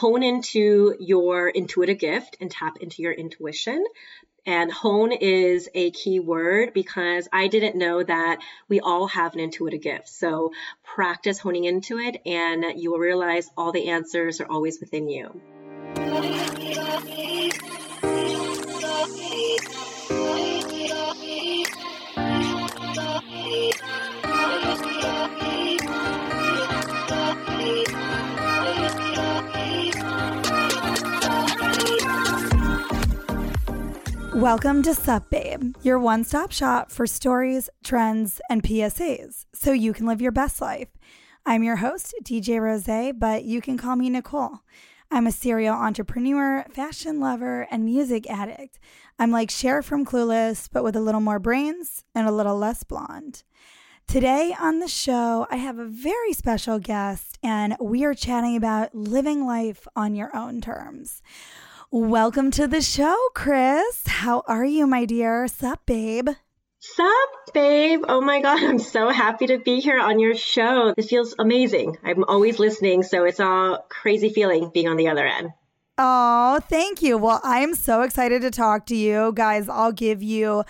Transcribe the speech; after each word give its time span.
hone 0.00 0.22
into 0.22 0.96
your 0.98 1.50
intuitive 1.50 1.98
gift 1.98 2.38
and 2.40 2.50
tap 2.50 2.78
into 2.80 3.02
your 3.02 3.12
intuition. 3.12 3.84
And 4.46 4.72
hone 4.72 5.12
is 5.12 5.68
a 5.74 5.90
key 5.90 6.20
word 6.20 6.72
because 6.72 7.28
I 7.30 7.48
didn't 7.48 7.76
know 7.76 8.02
that 8.02 8.38
we 8.66 8.80
all 8.80 9.08
have 9.08 9.34
an 9.34 9.40
intuitive 9.40 9.82
gift. 9.82 10.08
So 10.08 10.52
practice 10.82 11.38
honing 11.38 11.64
into 11.64 11.98
it 11.98 12.22
and 12.24 12.80
you 12.80 12.92
will 12.92 12.98
realize 12.98 13.50
all 13.58 13.72
the 13.72 13.90
answers 13.90 14.40
are 14.40 14.50
always 14.50 14.80
within 14.80 15.10
you. 15.10 15.38
Welcome 34.40 34.82
to 34.84 34.94
Sup 34.94 35.28
Babe, 35.28 35.76
your 35.82 35.98
one 35.98 36.24
stop 36.24 36.50
shop 36.50 36.90
for 36.90 37.06
stories, 37.06 37.68
trends, 37.84 38.40
and 38.48 38.62
PSAs 38.62 39.44
so 39.52 39.72
you 39.72 39.92
can 39.92 40.06
live 40.06 40.22
your 40.22 40.32
best 40.32 40.62
life. 40.62 40.88
I'm 41.44 41.62
your 41.62 41.76
host, 41.76 42.14
DJ 42.24 42.58
Rose, 42.58 43.12
but 43.18 43.44
you 43.44 43.60
can 43.60 43.76
call 43.76 43.96
me 43.96 44.08
Nicole. 44.08 44.60
I'm 45.10 45.26
a 45.26 45.30
serial 45.30 45.74
entrepreneur, 45.74 46.64
fashion 46.72 47.20
lover, 47.20 47.68
and 47.70 47.84
music 47.84 48.30
addict. 48.30 48.78
I'm 49.18 49.30
like 49.30 49.50
Cher 49.50 49.82
from 49.82 50.06
Clueless, 50.06 50.70
but 50.72 50.84
with 50.84 50.96
a 50.96 51.02
little 51.02 51.20
more 51.20 51.38
brains 51.38 52.06
and 52.14 52.26
a 52.26 52.32
little 52.32 52.56
less 52.56 52.82
blonde. 52.82 53.42
Today 54.06 54.56
on 54.58 54.78
the 54.78 54.88
show, 54.88 55.46
I 55.50 55.56
have 55.56 55.78
a 55.78 55.84
very 55.84 56.32
special 56.32 56.78
guest, 56.78 57.38
and 57.42 57.76
we 57.78 58.06
are 58.06 58.14
chatting 58.14 58.56
about 58.56 58.94
living 58.94 59.44
life 59.44 59.86
on 59.94 60.14
your 60.14 60.34
own 60.34 60.62
terms. 60.62 61.20
Welcome 61.92 62.52
to 62.52 62.68
the 62.68 62.82
show, 62.82 63.16
Chris. 63.34 64.06
How 64.06 64.44
are 64.46 64.64
you, 64.64 64.86
my 64.86 65.06
dear? 65.06 65.48
Sup, 65.48 65.84
babe? 65.86 66.28
Sup, 66.78 67.28
babe? 67.52 68.04
Oh 68.06 68.20
my 68.20 68.40
God, 68.40 68.62
I'm 68.62 68.78
so 68.78 69.08
happy 69.08 69.48
to 69.48 69.58
be 69.58 69.80
here 69.80 69.98
on 69.98 70.20
your 70.20 70.36
show. 70.36 70.94
This 70.96 71.08
feels 71.08 71.34
amazing. 71.36 71.98
I'm 72.04 72.22
always 72.22 72.60
listening, 72.60 73.02
so 73.02 73.24
it's 73.24 73.40
a 73.40 73.82
crazy 73.88 74.28
feeling 74.28 74.70
being 74.72 74.86
on 74.86 74.98
the 74.98 75.08
other 75.08 75.26
end. 75.26 75.50
Oh, 75.98 76.60
thank 76.68 77.02
you. 77.02 77.18
Well, 77.18 77.40
I 77.42 77.58
am 77.58 77.74
so 77.74 78.02
excited 78.02 78.42
to 78.42 78.52
talk 78.52 78.86
to 78.86 78.94
you. 78.94 79.32
Guys, 79.34 79.68
I'll 79.68 79.90
give 79.90 80.22
you 80.22 80.62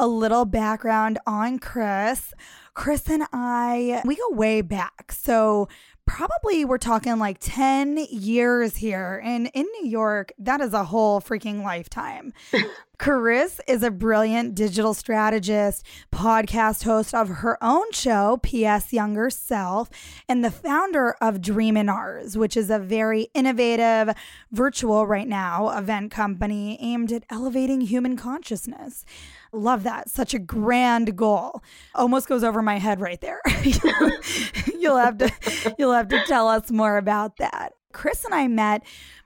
a 0.00 0.08
little 0.08 0.44
background 0.44 1.20
on 1.24 1.60
Chris. 1.60 2.34
Chris 2.74 3.08
and 3.08 3.22
I, 3.32 4.02
we 4.04 4.16
go 4.16 4.30
way 4.30 4.60
back. 4.60 5.12
So, 5.12 5.68
probably 6.06 6.64
we're 6.64 6.78
talking 6.78 7.18
like 7.18 7.38
10 7.40 8.06
years 8.10 8.76
here. 8.76 9.20
And 9.24 9.50
in 9.54 9.66
New 9.80 9.88
York, 9.88 10.32
that 10.38 10.60
is 10.60 10.72
a 10.72 10.84
whole 10.84 11.20
freaking 11.20 11.62
lifetime. 11.62 12.32
Chris 12.98 13.60
is 13.66 13.82
a 13.82 13.90
brilliant 13.90 14.54
digital 14.54 14.94
strategist, 14.94 15.84
podcast 16.12 16.84
host 16.84 17.12
of 17.14 17.28
her 17.28 17.62
own 17.62 17.90
show, 17.92 18.38
PS 18.42 18.92
Younger 18.92 19.30
Self, 19.30 19.90
and 20.28 20.44
the 20.44 20.50
founder 20.50 21.16
of 21.20 21.40
Dream 21.40 21.76
in 21.76 21.88
Ours, 21.88 22.38
which 22.38 22.56
is 22.56 22.70
a 22.70 22.78
very 22.78 23.28
innovative 23.34 24.14
virtual 24.52 25.06
right 25.06 25.26
now 25.26 25.76
event 25.76 26.12
company 26.12 26.78
aimed 26.80 27.10
at 27.10 27.24
elevating 27.30 27.80
human 27.80 28.16
consciousness. 28.16 29.04
Love 29.54 29.84
that. 29.84 30.10
Such 30.10 30.34
a 30.34 30.38
grand 30.38 31.16
goal. 31.16 31.62
Almost 31.94 32.28
goes 32.28 32.42
over 32.42 32.62
my 32.62 32.78
head 32.78 33.00
right 33.00 33.20
there. 33.20 33.40
you'll 34.78 34.98
have 34.98 35.18
to 35.18 35.30
you'll 35.78 35.92
have 35.92 36.08
to 36.08 36.22
tell 36.26 36.48
us 36.48 36.70
more 36.70 36.96
about 36.96 37.36
that. 37.38 37.74
Chris 37.92 38.24
and 38.24 38.34
I 38.34 38.48
met 38.48 38.84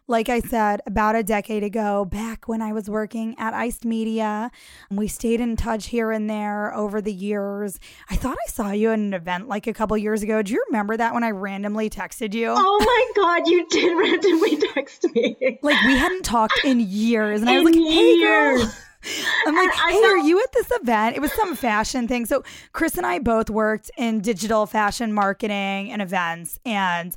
like 0.08 0.30
I 0.30 0.40
said, 0.40 0.80
about 0.86 1.16
a 1.16 1.22
decade 1.22 1.62
ago, 1.62 2.06
back 2.06 2.48
when 2.48 2.62
I 2.62 2.72
was 2.72 2.88
working 2.88 3.36
at 3.38 3.52
Iced 3.52 3.84
Media. 3.84 4.50
We 4.90 5.06
stayed 5.06 5.38
in 5.38 5.54
touch 5.54 5.88
here 5.88 6.10
and 6.10 6.28
there 6.28 6.74
over 6.74 7.02
the 7.02 7.12
years. 7.12 7.78
I 8.08 8.16
thought 8.16 8.38
I 8.42 8.50
saw 8.50 8.70
you 8.70 8.90
at 8.90 8.98
an 8.98 9.12
event 9.12 9.48
like 9.48 9.66
a 9.66 9.74
couple 9.74 9.96
years 9.98 10.22
ago. 10.22 10.40
Do 10.40 10.54
you 10.54 10.64
remember 10.68 10.96
that 10.96 11.12
when 11.12 11.24
I 11.24 11.30
randomly 11.30 11.90
texted 11.90 12.32
you? 12.32 12.54
Oh 12.56 12.78
my 12.80 13.22
God, 13.22 13.48
you 13.48 13.66
did 13.68 13.98
randomly 13.98 14.56
text 14.56 15.04
me. 15.14 15.58
Like 15.62 15.82
we 15.84 15.96
hadn't 15.96 16.24
talked 16.24 16.58
in 16.64 16.80
years. 16.80 17.42
And 17.42 17.50
in 17.50 17.56
I 17.56 17.60
was 17.60 17.66
like, 17.66 17.74
hey, 17.74 18.14
years. 18.14 18.64
girl. 18.64 18.74
I'm 19.46 19.54
like, 19.54 19.72
hey, 19.72 20.04
are 20.04 20.18
you 20.18 20.40
at 20.40 20.52
this 20.52 20.70
event? 20.80 21.16
It 21.16 21.20
was 21.20 21.32
some 21.32 21.56
fashion 21.56 22.08
thing. 22.08 22.26
So 22.26 22.42
Chris 22.72 22.96
and 22.96 23.06
I 23.06 23.18
both 23.18 23.50
worked 23.50 23.90
in 23.96 24.20
digital 24.20 24.66
fashion 24.66 25.12
marketing 25.12 25.90
and 25.92 26.02
events. 26.02 26.58
And 26.64 27.14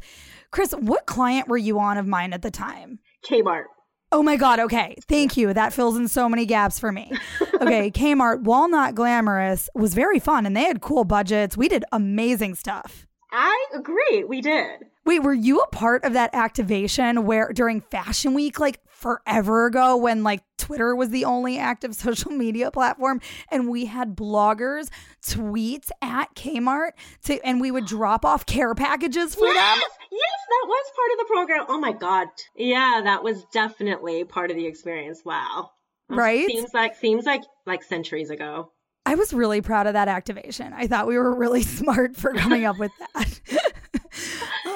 Chris, 0.51 0.71
what 0.73 1.05
client 1.05 1.47
were 1.47 1.57
you 1.57 1.79
on 1.79 1.97
of 1.97 2.07
mine 2.07 2.33
at 2.33 2.41
the 2.41 2.51
time? 2.51 2.99
Kmart. 3.29 3.65
Oh 4.13 4.21
my 4.21 4.35
God. 4.35 4.59
Okay. 4.59 4.97
Thank 5.07 5.37
you. 5.37 5.53
That 5.53 5.71
fills 5.71 5.95
in 5.95 6.07
so 6.07 6.27
many 6.27 6.45
gaps 6.45 6.79
for 6.79 6.91
me. 6.91 7.11
Okay. 7.61 7.91
Kmart, 7.91 8.41
while 8.41 8.67
not 8.67 8.95
glamorous, 8.95 9.69
was 9.75 9.93
very 9.93 10.17
fun 10.17 10.47
and 10.47 10.57
they 10.57 10.63
had 10.63 10.81
cool 10.81 11.03
budgets. 11.03 11.55
We 11.55 11.69
did 11.69 11.85
amazing 11.91 12.55
stuff. 12.55 13.05
I 13.31 13.67
agree. 13.75 14.23
We 14.23 14.41
did. 14.41 14.79
Wait, 15.05 15.19
were 15.21 15.33
you 15.33 15.59
a 15.59 15.67
part 15.67 16.03
of 16.03 16.13
that 16.13 16.33
activation 16.33 17.23
where 17.23 17.51
during 17.53 17.79
Fashion 17.79 18.33
Week, 18.33 18.59
like 18.59 18.79
forever 19.01 19.65
ago, 19.65 19.97
when 19.97 20.23
like 20.23 20.41
Twitter 20.57 20.95
was 20.95 21.09
the 21.09 21.25
only 21.25 21.57
active 21.57 21.95
social 21.95 22.31
media 22.31 22.71
platform 22.71 23.19
and 23.49 23.69
we 23.69 23.85
had 23.85 24.15
bloggers 24.15 24.89
tweets 25.25 25.89
at 26.01 26.33
Kmart 26.35 26.91
to, 27.25 27.39
and 27.45 27.59
we 27.59 27.71
would 27.71 27.85
drop 27.85 28.23
off 28.23 28.45
care 28.45 28.75
packages 28.75 29.35
for 29.35 29.47
yes, 29.47 29.55
them? 29.55 29.89
Yes, 30.11 30.39
that 30.49 30.67
was 30.67 30.91
part 30.95 31.11
of 31.11 31.17
the 31.17 31.33
program. 31.33 31.65
Oh 31.69 31.79
my 31.79 31.91
God. 31.91 32.27
Yeah, 32.55 33.01
that 33.03 33.23
was 33.23 33.43
definitely 33.51 34.23
part 34.23 34.51
of 34.51 34.57
the 34.57 34.67
experience. 34.67 35.21
Wow. 35.25 35.71
Right? 36.09 36.47
Seems 36.47 36.73
like, 36.73 36.95
seems 36.95 37.25
like, 37.25 37.41
like 37.65 37.83
centuries 37.83 38.29
ago. 38.29 38.71
I 39.05 39.15
was 39.15 39.33
really 39.33 39.61
proud 39.61 39.87
of 39.87 39.93
that 39.93 40.07
activation. 40.07 40.73
I 40.73 40.87
thought 40.87 41.07
we 41.07 41.17
were 41.17 41.33
really 41.33 41.63
smart 41.79 42.15
for 42.15 42.33
coming 42.33 42.65
up 42.65 42.77
with 42.77 42.91
that. 43.15 43.39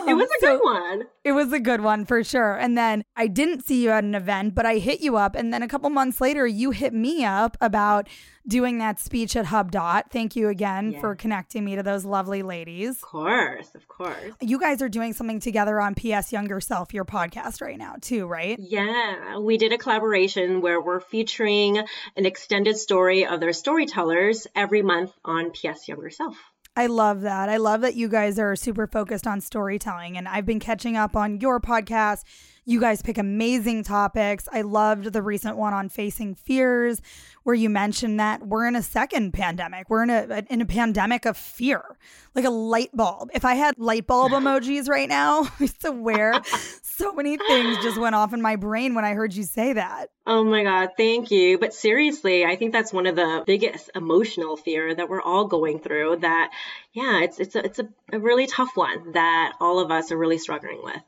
It 0.08 0.12
um, 0.12 0.18
was 0.18 0.30
a 0.30 0.46
so 0.46 0.58
good 0.58 0.64
one. 0.64 1.04
It 1.24 1.32
was 1.32 1.54
a 1.54 1.60
good 1.60 1.82
one 1.82 2.06
for 2.06 2.24
sure. 2.24 2.54
And 2.58 2.78
then 2.78 3.04
I 3.16 3.28
didn't 3.28 3.66
see 3.66 3.84
you 3.84 3.90
at 3.90 4.04
an 4.04 4.16
event, 4.16 4.56
but 4.56 4.66
I 4.66 4.78
hit 4.78 5.02
you 5.02 5.18
up. 5.18 5.36
And 5.36 5.54
then 5.54 5.64
a 5.64 5.68
couple 5.68 5.90
months 5.90 6.22
later, 6.22 6.46
you 6.46 6.72
hit 6.72 6.94
me 6.94 7.26
up 7.26 7.58
about 7.62 8.08
doing 8.48 8.78
that 8.78 9.00
speech 9.00 9.36
at 9.36 9.46
Hub 9.46 9.72
Dot. 9.72 10.12
Thank 10.12 10.36
you 10.36 10.50
again 10.50 11.00
for 11.00 11.16
connecting 11.16 11.66
me 11.66 11.76
to 11.76 11.84
those 11.84 12.06
lovely 12.06 12.44
ladies. 12.44 12.98
Of 12.98 13.02
course, 13.02 13.74
of 13.76 13.88
course. 13.88 14.34
You 14.42 14.60
guys 14.60 14.82
are 14.82 14.90
doing 14.90 15.14
something 15.14 15.40
together 15.40 15.80
on 15.82 15.96
PS 15.96 16.32
Younger 16.32 16.62
Self, 16.62 16.94
your 16.94 17.06
podcast 17.06 17.62
right 17.62 17.78
now, 17.78 17.96
too, 18.02 18.28
right? 18.28 18.58
Yeah, 18.60 19.40
we 19.40 19.58
did 19.58 19.74
a 19.74 19.78
collaboration 19.78 20.62
where 20.62 20.82
we're 20.82 21.00
featuring 21.00 21.78
an 22.16 22.26
extended 22.26 22.78
story 22.78 23.26
of 23.26 23.40
their 23.40 23.54
storytellers 23.54 24.48
every 24.56 24.82
month 24.82 25.12
on 25.24 25.52
PS 25.52 25.88
Younger 25.88 26.10
Self. 26.10 26.38
I 26.78 26.88
love 26.88 27.22
that. 27.22 27.48
I 27.48 27.58
love 27.58 27.82
that 27.82 27.96
you 27.96 28.10
guys 28.10 28.38
are 28.38 28.56
super 28.56 28.86
focused 28.86 29.26
on 29.26 29.40
storytelling. 29.40 30.18
And 30.18 30.28
I've 30.28 30.46
been 30.46 30.60
catching 30.60 30.98
up 30.98 31.16
on 31.16 31.40
your 31.40 31.60
podcast. 31.62 32.24
You 32.66 32.82
guys 32.82 33.02
pick 33.02 33.18
amazing 33.18 33.84
topics. 33.84 34.50
I 34.52 34.62
loved 34.62 35.14
the 35.14 35.22
recent 35.22 35.56
one 35.56 35.74
on 35.74 35.88
facing 35.88 36.34
fears, 36.34 37.00
where 37.44 37.54
you 37.54 37.70
mentioned 37.70 38.20
that 38.20 38.48
we're 38.48 38.68
in 38.68 38.76
a 38.76 38.82
second 38.82 39.34
pandemic. 39.34 39.88
We're 39.88 40.02
in 40.02 40.10
a 40.10 40.44
in 40.50 40.62
a 40.62 40.66
pandemic 40.66 41.26
of 41.26 41.38
fear, 41.38 41.96
like 42.34 42.44
a 42.44 42.50
light 42.50 42.90
bulb. 42.92 43.30
If 43.36 43.46
I 43.46 43.54
had 43.54 43.78
light 43.78 44.08
bulb 44.08 44.32
emojis 44.32 44.90
right 44.90 45.08
now, 45.08 45.48
I 45.60 45.68
swear, 45.68 46.42
so 46.98 47.14
many 47.14 47.38
things 47.38 47.78
just 47.84 48.00
went 48.00 48.16
off 48.16 48.34
in 48.34 48.42
my 48.42 48.56
brain 48.56 48.96
when 48.96 49.04
I 49.04 49.14
heard 49.14 49.34
you 49.34 49.44
say 49.44 49.74
that. 49.74 50.08
Oh 50.26 50.44
my 50.44 50.64
God, 50.64 50.90
thank 50.98 51.30
you. 51.30 51.58
But 51.58 51.74
seriously, 51.74 52.46
I 52.46 52.56
think 52.56 52.72
that's 52.72 52.94
one 52.94 53.06
of 53.06 53.16
the 53.16 53.44
biggest 53.46 53.90
emotional 53.94 54.56
fear 54.56 54.96
that 54.96 55.10
we're 55.10 55.22
all 55.22 55.46
going 55.46 55.80
through. 55.80 56.18
That, 56.18 56.52
yeah, 56.94 57.22
it's 57.22 57.40
it's 57.40 57.56
a, 57.56 57.66
it's 57.66 57.80
a, 57.80 57.90
a 58.14 58.20
really 58.20 58.48
tough 58.48 58.72
one 58.76 59.12
that 59.12 59.54
all 59.60 59.80
of 59.80 59.92
us 59.92 60.12
are 60.12 60.18
really 60.18 60.38
struggling 60.38 60.82
with. 60.84 61.02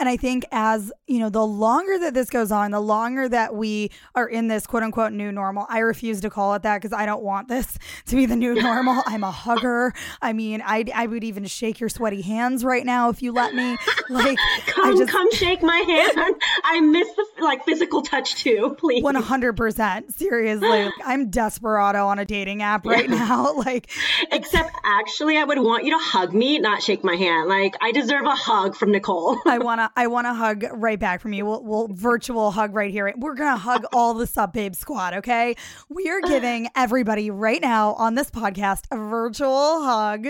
And 0.00 0.08
I 0.08 0.16
think 0.16 0.46
as, 0.50 0.90
you 1.06 1.18
know, 1.18 1.28
the 1.28 1.44
longer 1.44 1.98
that 1.98 2.14
this 2.14 2.30
goes 2.30 2.50
on, 2.50 2.70
the 2.70 2.80
longer 2.80 3.28
that 3.28 3.54
we 3.54 3.90
are 4.14 4.26
in 4.26 4.48
this 4.48 4.66
quote 4.66 4.82
unquote 4.82 5.12
new 5.12 5.30
normal, 5.30 5.66
I 5.68 5.80
refuse 5.80 6.22
to 6.22 6.30
call 6.30 6.54
it 6.54 6.62
that 6.62 6.80
because 6.80 6.94
I 6.94 7.04
don't 7.04 7.22
want 7.22 7.48
this 7.48 7.78
to 8.06 8.16
be 8.16 8.24
the 8.24 8.34
new 8.34 8.54
normal. 8.54 9.02
I'm 9.06 9.22
a 9.22 9.30
hugger. 9.30 9.92
I 10.22 10.32
mean, 10.32 10.62
I, 10.64 10.86
I 10.94 11.06
would 11.06 11.22
even 11.22 11.44
shake 11.44 11.80
your 11.80 11.90
sweaty 11.90 12.22
hands 12.22 12.64
right 12.64 12.86
now 12.86 13.10
if 13.10 13.20
you 13.20 13.32
let 13.32 13.54
me. 13.54 13.76
Like, 14.08 14.38
come, 14.66 14.96
just, 14.96 15.12
come 15.12 15.30
shake 15.34 15.62
my 15.62 15.76
hand. 15.76 16.34
I 16.64 16.80
miss 16.80 17.06
the 17.14 17.26
like 17.42 17.64
physical 17.64 18.02
touch 18.02 18.42
too, 18.42 18.74
please. 18.76 19.04
100%. 19.04 20.12
Seriously. 20.12 20.90
I'm 21.04 21.30
desperado 21.30 22.08
on 22.08 22.18
a 22.18 22.24
dating 22.24 22.60
app 22.60 22.84
right 22.84 23.08
yeah. 23.08 23.14
now. 23.14 23.54
Like, 23.54 23.88
except 24.32 24.72
actually, 24.84 25.36
I 25.36 25.44
would 25.44 25.58
want 25.58 25.84
you 25.84 25.92
to 25.92 25.98
hug 25.98 26.34
me, 26.34 26.58
not 26.58 26.82
shake 26.82 27.04
my 27.04 27.14
hand. 27.14 27.48
Like, 27.48 27.76
I 27.80 27.92
deserve 27.92 28.24
a 28.24 28.34
hug 28.34 28.74
from 28.74 28.90
Nicole. 28.90 29.38
I 29.46 29.58
want 29.58 29.80
to 29.80 29.89
I 29.96 30.06
want 30.06 30.26
to 30.26 30.34
hug 30.34 30.64
right 30.72 30.98
back 30.98 31.20
from 31.20 31.32
you. 31.32 31.46
We'll, 31.46 31.62
we'll 31.62 31.88
virtual 31.88 32.50
hug 32.50 32.74
right 32.74 32.90
here. 32.90 33.12
We're 33.16 33.34
gonna 33.34 33.56
hug 33.56 33.84
all 33.92 34.14
the 34.14 34.26
Sup 34.26 34.52
Babe 34.52 34.74
squad. 34.74 35.14
Okay, 35.14 35.56
we 35.88 36.08
are 36.08 36.20
giving 36.20 36.68
everybody 36.76 37.30
right 37.30 37.60
now 37.60 37.94
on 37.94 38.14
this 38.14 38.30
podcast 38.30 38.84
a 38.90 38.96
virtual 38.96 39.82
hug. 39.82 40.26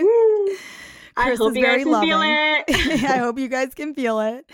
I 1.21 1.35
hope 1.37 1.55
you 1.55 1.65
guys 1.65 1.83
can 1.83 1.93
loving. 1.93 2.09
feel 2.09 2.23
it. 2.23 3.05
I 3.11 3.19
hope 3.19 3.39
you 3.39 3.49
guys 3.49 3.75
can 3.75 3.95
feel 3.95 4.21
it. 4.21 4.51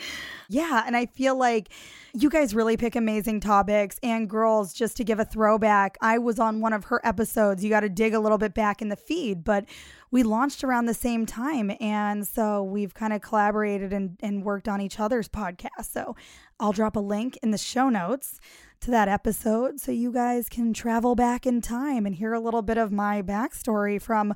Yeah. 0.49 0.83
And 0.87 0.97
I 0.97 1.07
feel 1.07 1.37
like 1.37 1.71
you 2.15 2.31
guys 2.31 2.55
really 2.55 2.77
pick 2.77 2.97
amazing 2.97 3.41
topics. 3.41 3.99
And 4.03 4.29
girls, 4.29 4.73
just 4.73 4.97
to 4.99 5.05
give 5.05 5.19
a 5.19 5.25
throwback, 5.25 5.99
I 6.01 6.19
was 6.19 6.39
on 6.39 6.61
one 6.61 6.73
of 6.73 6.85
her 6.85 7.01
episodes. 7.05 7.65
You 7.65 7.71
got 7.71 7.81
to 7.81 7.89
dig 7.89 8.15
a 8.15 8.21
little 8.21 8.39
bit 8.39 8.55
back 8.55 8.81
in 8.81 8.89
the 8.89 8.97
feed, 8.97 9.45
but 9.45 9.65
we 10.11 10.23
launched 10.23 10.63
around 10.63 10.87
the 10.87 10.95
same 10.95 11.27
time. 11.27 11.73
And 11.81 12.27
so 12.27 12.63
we've 12.63 12.95
kind 12.95 13.13
of 13.13 13.21
collaborated 13.23 13.93
and, 13.93 14.17
and 14.21 14.45
worked 14.45 14.69
on 14.69 14.81
each 14.81 15.01
other's 15.01 15.29
podcast. 15.29 15.93
So 15.93 16.17
I'll 16.61 16.73
drop 16.73 16.97
a 16.97 17.01
link 17.01 17.39
in 17.43 17.51
the 17.51 17.59
show 17.59 17.89
notes 17.89 18.41
to 18.81 18.91
that 18.91 19.09
episode 19.09 19.81
so 19.81 19.91
you 19.91 20.13
guys 20.13 20.49
can 20.49 20.73
travel 20.73 21.15
back 21.15 21.47
in 21.47 21.61
time 21.61 22.07
and 22.07 22.15
hear 22.15 22.33
a 22.35 22.41
little 22.41 22.63
bit 22.63 22.79
of 22.79 22.93
my 22.93 23.23
backstory 23.23 24.01
from 24.01 24.35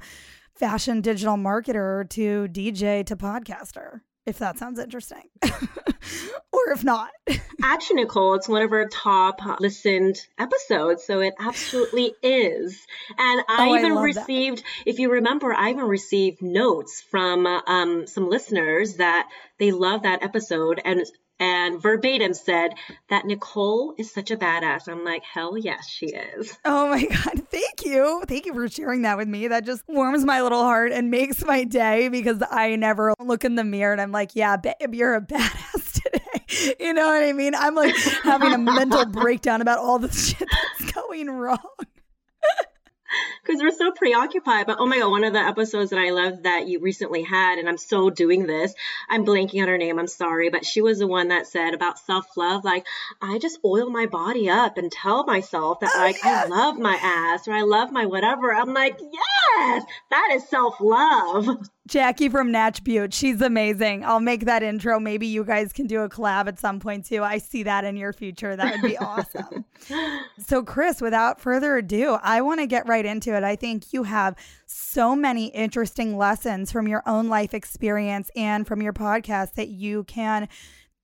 fashion 0.55 1.01
digital 1.01 1.37
marketer 1.37 2.09
to 2.11 2.49
DJ 2.49 3.05
to 3.07 3.17
podcaster 3.17 4.01
if 4.27 4.39
that 4.39 4.59
sounds 4.59 4.79
interesting. 4.79 5.23
or 6.53 6.73
if 6.73 6.85
not. 6.85 7.11
Actually, 7.63 8.03
Nicole, 8.03 8.35
it's 8.35 8.49
one 8.49 8.63
of 8.63 8.73
our 8.73 8.89
top 8.89 9.41
listened 9.61 10.21
episodes. 10.39 11.05
So 11.05 11.21
it 11.21 11.35
absolutely 11.39 12.13
is. 12.23 12.79
And 13.19 13.43
I 13.49 13.69
oh, 13.69 13.77
even 13.77 13.99
I 13.99 14.03
received, 14.03 14.59
that. 14.59 14.65
if 14.87 14.99
you 14.99 15.11
remember, 15.11 15.53
I 15.53 15.71
even 15.71 15.85
received 15.85 16.43
notes 16.43 17.03
from 17.11 17.47
um, 17.47 18.07
some 18.07 18.29
listeners 18.29 18.97
that 18.97 19.29
they 19.59 19.73
love 19.73 20.03
that 20.03 20.23
episode. 20.23 20.81
And 20.85 21.05
and 21.41 21.81
verbatim 21.81 22.35
said 22.35 22.75
that 23.09 23.25
Nicole 23.25 23.95
is 23.97 24.13
such 24.13 24.31
a 24.31 24.37
badass. 24.37 24.87
I'm 24.89 25.05
like, 25.05 25.25
hell 25.25 25.57
yes, 25.57 25.89
she 25.89 26.07
is. 26.07 26.57
Oh 26.67 26.91
my 26.91 27.05
God. 27.07 27.49
Thank 27.51 27.87
you. 27.87 28.23
Thank 28.29 28.45
you 28.45 28.53
for 28.53 28.69
sharing 28.69 29.03
that 29.03 29.17
with 29.17 29.27
me. 29.27 29.49
That 29.49 29.65
just 29.65 29.83
warms 29.89 30.25
my 30.25 30.43
little 30.43 30.63
heart 30.63 30.93
and 30.93 31.11
makes 31.11 31.43
my 31.45 31.65
day 31.65 32.09
because 32.09 32.43
I 32.51 32.77
never 32.77 33.15
look 33.19 33.45
in 33.45 33.55
the 33.55 33.65
mirror 33.65 33.93
and 33.93 34.01
I'm 34.03 34.13
like, 34.13 34.37
yeah, 34.37 34.59
babe, 34.59 34.95
you're 34.95 35.15
a 35.15 35.21
badass 35.27 36.03
today. 36.03 36.77
You 36.79 36.93
know 36.93 37.07
what 37.07 37.23
I 37.23 37.33
mean? 37.33 37.55
I'm 37.55 37.75
like 37.75 37.97
having 38.23 38.53
a 38.53 38.59
mental 38.59 39.07
breakdown 39.07 39.63
about 39.63 39.79
all 39.79 39.99
the 39.99 40.13
shit 40.13 40.47
that's 40.79 40.93
going 40.93 41.31
wrong 41.31 41.59
because 43.51 43.63
we're 43.63 43.71
so 43.77 43.91
preoccupied. 43.91 44.67
But 44.67 44.77
oh 44.79 44.87
my 44.87 44.99
god, 44.99 45.11
one 45.11 45.25
of 45.25 45.33
the 45.33 45.41
episodes 45.41 45.91
that 45.91 45.99
I 45.99 46.11
love 46.11 46.45
that 46.45 46.69
you 46.69 46.79
recently 46.79 47.23
had, 47.23 47.59
and 47.59 47.69
I'm 47.69 47.79
so 47.79 48.11
doing 48.11 48.47
this. 48.47 48.75
I'm 49.09 49.25
blanking 49.25 49.63
on 49.63 49.69
her 49.69 49.79
name. 49.79 49.99
I'm 49.99 50.07
sorry, 50.07 50.51
but 50.51 50.65
she 50.65 50.81
was 50.81 50.99
the 50.99 51.07
one 51.07 51.29
that 51.29 51.47
said 51.47 51.75
about 51.75 51.99
self 51.99 52.37
love. 52.37 52.65
Like 52.65 52.87
I 53.21 53.39
just 53.39 53.59
oil 53.65 53.91
my 53.91 54.07
body 54.07 54.49
up 54.49 54.79
and 54.79 54.91
tell 54.91 55.25
myself 55.25 55.81
that 55.81 55.91
oh, 55.95 55.99
like. 55.99 56.17
I 56.23 56.47
love 56.47 56.79
my 56.79 56.97
ass 57.01 57.49
or 57.49 57.53
I 57.53 57.63
love 57.63 57.91
my 57.93 58.07
whatever. 58.07 58.55
I'm 58.55 58.73
like, 58.73 58.99
yes, 59.01 59.85
that 60.11 60.31
is 60.35 60.49
self 60.49 60.81
love. 60.81 61.69
Jackie 61.91 62.29
from 62.29 62.53
Natch 62.53 62.85
Butte. 62.85 63.13
She's 63.13 63.41
amazing. 63.41 64.05
I'll 64.05 64.21
make 64.21 64.45
that 64.45 64.63
intro. 64.63 65.01
Maybe 65.01 65.27
you 65.27 65.45
guys 65.45 65.73
can 65.73 65.89
do 65.89 66.03
a 66.03 66.09
collab 66.09 66.47
at 66.47 66.59
some 66.59 66.79
point 66.79 67.05
too. 67.05 67.25
I 67.25 67.39
see 67.39 67.65
that 67.65 67.85
in 67.85 67.97
your 67.97 68.13
future. 68.13 68.55
That 68.55 68.75
would 68.75 68.89
be 68.89 68.97
awesome. 68.99 69.65
so, 70.39 70.63
Chris, 70.63 71.01
without 71.01 71.41
further 71.41 71.79
ado, 71.79 72.17
I 72.23 72.43
want 72.43 72.61
to 72.61 72.67
get 72.69 72.87
right 72.87 73.05
into 73.05 73.37
it. 73.37 73.40
I 73.45 73.57
think 73.57 73.93
you 73.93 74.05
have 74.05 74.37
so 74.67 75.15
many 75.15 75.47
interesting 75.47 76.17
lessons 76.17 76.71
from 76.73 76.89
your 76.89 77.03
own 77.07 77.29
life 77.29 77.55
experience 77.55 78.31
and 78.37 78.67
from 78.67 78.83
your 78.83 78.93
podcast 78.93 79.55
that 79.55 79.69
you 79.69 80.05
can 80.05 80.49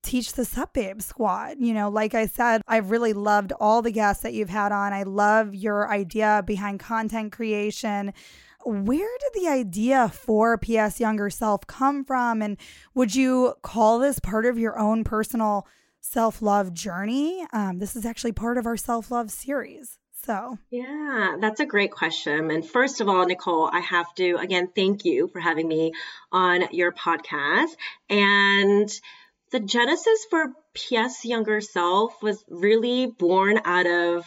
teach 0.03 0.35
the 0.35 0.45
Sup 0.45 0.73
Babe 0.73 1.03
squad. 1.03 1.57
You 1.59 1.75
know, 1.75 1.89
like 1.89 2.15
I 2.15 2.27
said, 2.27 2.63
I've 2.69 2.91
really 2.91 3.13
loved 3.13 3.53
all 3.59 3.83
the 3.83 3.91
guests 3.91 4.23
that 4.23 4.35
you've 4.35 4.51
had 4.51 4.73
on. 4.73 4.93
I 4.93 5.03
love 5.03 5.55
your 5.55 5.91
idea 5.91 6.43
behind 6.47 6.81
content 6.81 7.33
creation 7.33 8.13
where 8.67 9.09
did 9.21 9.43
the 9.43 9.49
idea 9.49 10.09
for 10.09 10.59
PS 10.59 10.99
Younger 10.99 11.31
Self 11.31 11.67
come 11.69 12.05
from? 12.05 12.43
And 12.43 12.57
would 12.95 13.15
you 13.15 13.55
call 13.63 14.01
this 14.01 14.19
part 14.19 14.45
of 14.45 14.59
your 14.59 14.77
own 14.77 15.05
personal 15.05 15.69
self 16.01 16.43
love 16.43 16.75
journey? 16.75 17.47
Um, 17.53 17.79
this 17.79 17.95
is 17.95 18.05
actually 18.05 18.33
part 18.33 18.59
of 18.59 18.67
our 18.67 18.77
self 18.77 19.11
love 19.11 19.31
series. 19.31 19.99
So, 20.27 20.59
yeah, 20.71 21.37
that's 21.41 21.61
a 21.61 21.67
great 21.67 21.93
question. 21.93 22.51
And 22.51 22.69
first 22.69 23.01
of 23.01 23.09
all, 23.09 23.25
Nicole, 23.27 23.71
I 23.73 23.79
have 23.79 24.13
to 24.17 24.37
again 24.37 24.69
thank 24.75 25.05
you 25.05 25.29
for 25.29 25.39
having 25.39 25.69
me 25.69 25.93
on 26.33 26.65
your 26.73 26.93
podcast. 26.93 27.71
And 28.11 28.91
the 29.53 29.61
genesis 29.61 30.27
for 30.29 30.53
PS 30.75 31.25
Younger 31.25 31.61
Self 31.61 32.21
was 32.23 32.45
really 32.49 33.07
born 33.07 33.61
out 33.65 33.87
of 33.87 34.25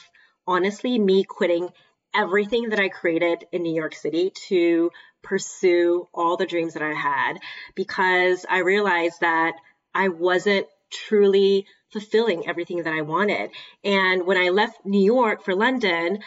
honestly 0.48 0.98
me 0.98 1.26
quitting 1.26 1.70
everything 2.16 2.70
that 2.70 2.80
I 2.80 2.88
created 2.88 3.46
in 3.52 3.64
New 3.64 3.76
York 3.76 3.94
City 3.94 4.32
to 4.48 4.92
pursue 5.22 6.08
all 6.14 6.38
the 6.38 6.46
dreams 6.46 6.74
that 6.76 6.84
I 6.84 6.94
had 6.94 7.34
because 7.76 8.46
I 8.50 8.60
realized 8.60 9.20
that 9.20 9.54
I 9.94 10.08
wasn't 10.08 10.68
truly 10.92 11.66
fulfilling 11.92 12.48
everything 12.48 12.84
that 12.84 12.94
I 12.94 13.02
wanted. 13.02 13.52
And 13.84 14.26
when 14.26 14.38
I 14.38 14.50
left 14.50 14.86
New 14.86 15.04
York 15.04 15.44
for 15.44 15.56
London, 15.56 16.20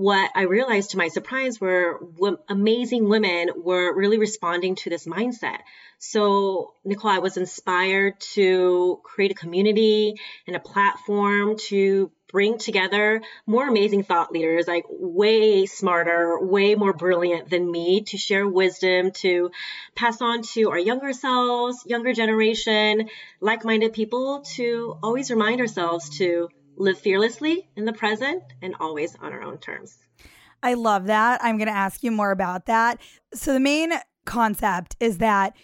what 0.00 0.30
I 0.34 0.42
realized 0.44 0.92
to 0.92 0.96
my 0.96 1.08
surprise 1.08 1.60
were 1.60 1.98
w- 2.14 2.38
amazing 2.48 3.06
women 3.06 3.50
were 3.54 3.94
really 3.94 4.18
responding 4.18 4.74
to 4.76 4.88
this 4.88 5.06
mindset. 5.06 5.58
So, 5.98 6.72
Nicole, 6.86 7.10
I 7.10 7.18
was 7.18 7.36
inspired 7.36 8.18
to 8.32 9.00
create 9.04 9.30
a 9.30 9.34
community 9.34 10.14
and 10.46 10.56
a 10.56 10.60
platform 10.60 11.58
to 11.68 12.10
bring 12.32 12.56
together 12.56 13.20
more 13.46 13.68
amazing 13.68 14.04
thought 14.04 14.32
leaders, 14.32 14.66
like 14.66 14.86
way 14.88 15.66
smarter, 15.66 16.38
way 16.40 16.76
more 16.76 16.94
brilliant 16.94 17.50
than 17.50 17.70
me 17.70 18.00
to 18.04 18.16
share 18.16 18.48
wisdom, 18.48 19.10
to 19.10 19.50
pass 19.94 20.22
on 20.22 20.40
to 20.54 20.70
our 20.70 20.78
younger 20.78 21.12
selves, 21.12 21.82
younger 21.84 22.14
generation, 22.14 23.10
like 23.42 23.66
minded 23.66 23.92
people 23.92 24.40
to 24.54 24.96
always 25.02 25.30
remind 25.30 25.60
ourselves 25.60 26.08
to 26.16 26.48
live 26.80 26.98
fearlessly 26.98 27.68
in 27.76 27.84
the 27.84 27.92
present 27.92 28.42
and 28.62 28.74
always 28.80 29.14
on 29.16 29.32
our 29.32 29.42
own 29.42 29.58
terms. 29.58 29.98
I 30.62 30.74
love 30.74 31.06
that. 31.06 31.42
I'm 31.42 31.58
going 31.58 31.68
to 31.68 31.76
ask 31.76 32.02
you 32.02 32.10
more 32.10 32.30
about 32.32 32.66
that. 32.66 33.00
So, 33.32 33.52
the 33.52 33.60
main 33.60 33.92
concept 34.24 34.96
is 35.00 35.18
that 35.18 35.54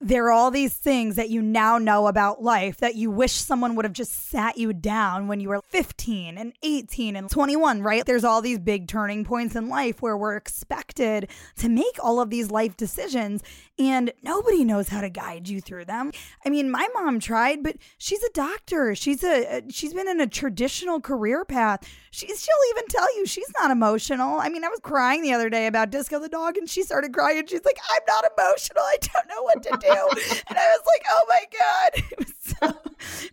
there 0.00 0.26
are 0.26 0.30
all 0.30 0.52
these 0.52 0.74
things 0.74 1.16
that 1.16 1.28
you 1.28 1.42
now 1.42 1.76
know 1.76 2.06
about 2.06 2.40
life 2.40 2.76
that 2.78 2.94
you 2.94 3.10
wish 3.10 3.32
someone 3.32 3.74
would 3.74 3.84
have 3.84 3.92
just 3.92 4.30
sat 4.30 4.56
you 4.56 4.72
down 4.72 5.26
when 5.26 5.40
you 5.40 5.48
were 5.48 5.60
15 5.60 6.38
and 6.38 6.52
18 6.62 7.16
and 7.16 7.28
21, 7.28 7.82
right? 7.82 8.04
There's 8.04 8.22
all 8.22 8.40
these 8.40 8.60
big 8.60 8.86
turning 8.86 9.24
points 9.24 9.56
in 9.56 9.68
life 9.68 10.00
where 10.00 10.16
we're 10.16 10.36
expected 10.36 11.28
to 11.56 11.68
make 11.68 11.98
all 12.00 12.20
of 12.20 12.30
these 12.30 12.48
life 12.48 12.76
decisions 12.76 13.42
and 13.76 14.12
nobody 14.22 14.64
knows 14.64 14.88
how 14.88 15.00
to 15.00 15.10
guide 15.10 15.48
you 15.48 15.60
through 15.60 15.84
them. 15.86 16.12
I 16.44 16.50
mean, 16.50 16.70
my 16.70 16.88
mom 16.94 17.18
tried, 17.18 17.64
but 17.64 17.76
she's 17.96 18.22
a 18.22 18.30
doctor. 18.30 18.94
She's 18.94 19.24
a 19.24 19.62
she's 19.68 19.94
been 19.94 20.08
in 20.08 20.20
a 20.20 20.26
traditional 20.26 21.00
career 21.00 21.44
path. 21.44 21.88
She, 22.10 22.26
she'll 22.26 22.54
even 22.70 22.86
tell 22.88 23.16
you 23.16 23.26
she's 23.26 23.50
not 23.58 23.70
emotional. 23.70 24.38
I 24.38 24.48
mean, 24.48 24.64
I 24.64 24.68
was 24.68 24.80
crying 24.80 25.22
the 25.22 25.32
other 25.32 25.50
day 25.50 25.66
about 25.66 25.90
Disco 25.90 26.18
the 26.20 26.28
dog 26.28 26.56
and 26.56 26.68
she 26.68 26.82
started 26.82 27.12
crying 27.12 27.46
she's 27.46 27.64
like, 27.64 27.78
"I'm 27.90 28.02
not 28.06 28.24
emotional. 28.36 28.82
I 28.82 28.96
don't 29.00 29.28
know 29.28 29.42
what 29.42 29.62
to 29.64 29.78
do." 29.80 29.87
and 29.90 30.58
I 30.58 30.76
was 30.76 30.82
like, 30.86 31.04
"Oh 31.10 31.24
my 31.28 31.44
god." 31.58 32.04
It 32.12 32.18
was 32.18 32.34
so 32.60 32.74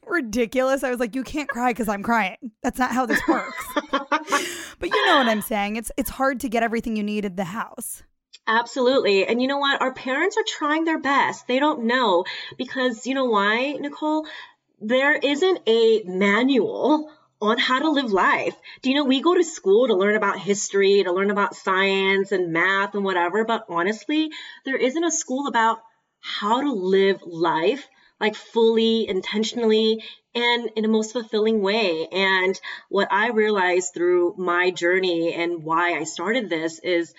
ridiculous. 0.07 0.83
I 0.83 0.89
was 0.89 0.99
like, 0.99 1.15
"You 1.15 1.23
can't 1.23 1.49
cry 1.49 1.73
cuz 1.73 1.87
I'm 1.87 2.03
crying. 2.03 2.51
That's 2.61 2.79
not 2.79 2.91
how 2.91 3.05
this 3.05 3.21
works." 3.27 3.65
but 3.71 4.89
you 4.89 5.07
know 5.07 5.17
what 5.17 5.27
I'm 5.27 5.41
saying? 5.41 5.75
It's 5.77 5.91
it's 5.97 6.09
hard 6.09 6.39
to 6.41 6.49
get 6.49 6.63
everything 6.63 6.95
you 6.95 7.03
need 7.03 7.25
in 7.25 7.35
the 7.35 7.45
house. 7.45 8.03
Absolutely. 8.47 9.25
And 9.25 9.41
you 9.41 9.47
know 9.47 9.57
what? 9.57 9.81
Our 9.81 9.93
parents 9.93 10.37
are 10.37 10.43
trying 10.47 10.85
their 10.85 10.99
best. 10.99 11.47
They 11.47 11.59
don't 11.59 11.85
know 11.85 12.25
because 12.57 13.07
you 13.07 13.15
know 13.15 13.25
why, 13.25 13.71
Nicole? 13.73 14.27
There 14.79 15.15
isn't 15.15 15.61
a 15.67 16.03
manual 16.03 17.09
on 17.41 17.57
how 17.57 17.79
to 17.79 17.89
live 17.89 18.11
life. 18.11 18.55
Do 18.81 18.89
you 18.89 18.95
know 18.95 19.03
we 19.03 19.21
go 19.21 19.35
to 19.35 19.43
school 19.43 19.87
to 19.87 19.95
learn 19.95 20.15
about 20.15 20.39
history, 20.39 21.03
to 21.03 21.11
learn 21.11 21.31
about 21.31 21.55
science 21.55 22.31
and 22.31 22.53
math 22.53 22.95
and 22.95 23.03
whatever, 23.03 23.45
but 23.45 23.65
honestly, 23.69 24.29
there 24.63 24.77
isn't 24.77 25.03
a 25.03 25.11
school 25.11 25.47
about 25.47 25.79
how 26.25 26.61
to 26.61 26.71
live 26.71 27.21
life 27.25 27.87
like 28.19 28.35
fully, 28.35 29.07
intentionally, 29.07 30.03
and 30.33 30.69
in 30.75 30.85
a 30.85 30.87
most 30.87 31.13
fulfilling 31.13 31.61
way. 31.61 32.07
And 32.11 32.59
what 32.89 33.07
I 33.11 33.29
realized 33.29 33.93
through 33.93 34.35
my 34.37 34.71
journey 34.71 35.33
and 35.33 35.63
why 35.63 35.93
I 35.93 36.03
started 36.03 36.49
this 36.49 36.79
is 36.79 37.13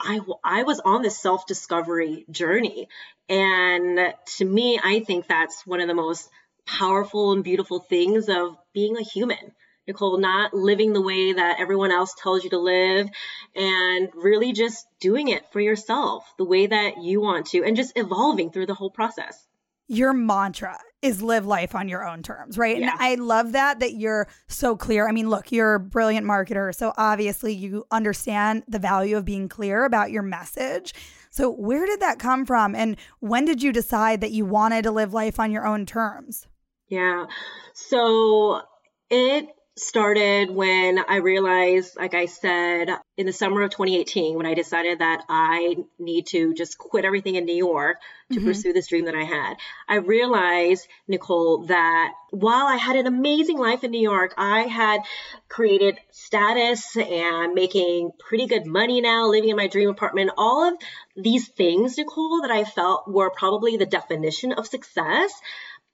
I, 0.00 0.20
I 0.42 0.62
was 0.64 0.80
on 0.80 1.02
this 1.02 1.18
self 1.18 1.46
discovery 1.46 2.24
journey. 2.30 2.88
And 3.28 4.14
to 4.36 4.44
me, 4.44 4.80
I 4.82 5.00
think 5.00 5.26
that's 5.26 5.66
one 5.66 5.80
of 5.80 5.88
the 5.88 5.94
most 5.94 6.28
powerful 6.66 7.32
and 7.32 7.44
beautiful 7.44 7.78
things 7.78 8.28
of 8.28 8.56
being 8.72 8.96
a 8.96 9.02
human. 9.02 9.52
Not 10.00 10.54
living 10.54 10.92
the 10.92 11.02
way 11.02 11.32
that 11.32 11.60
everyone 11.60 11.92
else 11.92 12.14
tells 12.14 12.44
you 12.44 12.50
to 12.50 12.58
live 12.58 13.08
and 13.54 14.08
really 14.14 14.52
just 14.52 14.86
doing 15.00 15.28
it 15.28 15.50
for 15.52 15.60
yourself 15.60 16.24
the 16.38 16.44
way 16.44 16.66
that 16.66 17.02
you 17.02 17.20
want 17.20 17.46
to 17.48 17.64
and 17.64 17.76
just 17.76 17.92
evolving 17.96 18.50
through 18.50 18.66
the 18.66 18.74
whole 18.74 18.90
process. 18.90 19.46
your 19.88 20.12
mantra 20.12 20.78
is 21.02 21.20
live 21.20 21.44
life 21.44 21.74
on 21.74 21.88
your 21.88 22.06
own 22.06 22.22
terms, 22.22 22.56
right? 22.56 22.78
Yeah. 22.78 22.92
And 22.92 23.00
I 23.00 23.16
love 23.16 23.52
that 23.52 23.80
that 23.80 23.94
you're 23.94 24.28
so 24.46 24.76
clear. 24.76 25.08
I 25.08 25.12
mean, 25.12 25.28
look, 25.28 25.50
you're 25.50 25.74
a 25.74 25.80
brilliant 25.80 26.26
marketer, 26.26 26.74
so 26.74 26.92
obviously 26.96 27.52
you 27.52 27.84
understand 27.90 28.62
the 28.68 28.78
value 28.78 29.16
of 29.16 29.24
being 29.24 29.48
clear 29.48 29.84
about 29.84 30.12
your 30.12 30.22
message. 30.22 30.94
So, 31.30 31.50
where 31.50 31.86
did 31.86 32.00
that 32.00 32.18
come 32.18 32.46
from 32.46 32.74
and 32.74 32.96
when 33.20 33.44
did 33.44 33.62
you 33.62 33.72
decide 33.72 34.20
that 34.20 34.30
you 34.30 34.44
wanted 34.46 34.82
to 34.84 34.92
live 34.92 35.12
life 35.12 35.40
on 35.40 35.50
your 35.50 35.66
own 35.66 35.86
terms? 35.86 36.46
Yeah. 36.88 37.26
So, 37.74 38.62
it 39.10 39.48
started 39.76 40.50
when 40.50 40.98
I 40.98 41.16
realized, 41.16 41.96
like 41.96 42.12
I 42.12 42.26
said, 42.26 42.90
in 43.16 43.24
the 43.24 43.32
summer 43.32 43.62
of 43.62 43.70
2018, 43.70 44.36
when 44.36 44.44
I 44.44 44.52
decided 44.52 44.98
that 44.98 45.24
I 45.30 45.76
need 45.98 46.26
to 46.28 46.52
just 46.52 46.76
quit 46.76 47.06
everything 47.06 47.36
in 47.36 47.46
New 47.46 47.56
York 47.56 47.96
to 48.30 48.38
mm-hmm. 48.38 48.46
pursue 48.46 48.74
this 48.74 48.88
dream 48.88 49.06
that 49.06 49.14
I 49.14 49.24
had. 49.24 49.54
I 49.88 49.96
realized, 49.96 50.86
Nicole, 51.08 51.66
that 51.66 52.12
while 52.30 52.66
I 52.66 52.76
had 52.76 52.96
an 52.96 53.06
amazing 53.06 53.58
life 53.58 53.82
in 53.82 53.92
New 53.92 54.00
York, 54.00 54.34
I 54.36 54.62
had 54.62 55.00
created 55.48 55.98
status 56.10 56.94
and 56.96 57.54
making 57.54 58.10
pretty 58.18 58.46
good 58.46 58.66
money 58.66 59.00
now, 59.00 59.28
living 59.28 59.50
in 59.50 59.56
my 59.56 59.68
dream 59.68 59.88
apartment, 59.88 60.32
all 60.36 60.68
of 60.68 60.74
these 61.16 61.48
things, 61.48 61.96
Nicole, 61.96 62.42
that 62.42 62.50
I 62.50 62.64
felt 62.64 63.10
were 63.10 63.30
probably 63.30 63.78
the 63.78 63.86
definition 63.86 64.52
of 64.52 64.66
success. 64.66 65.32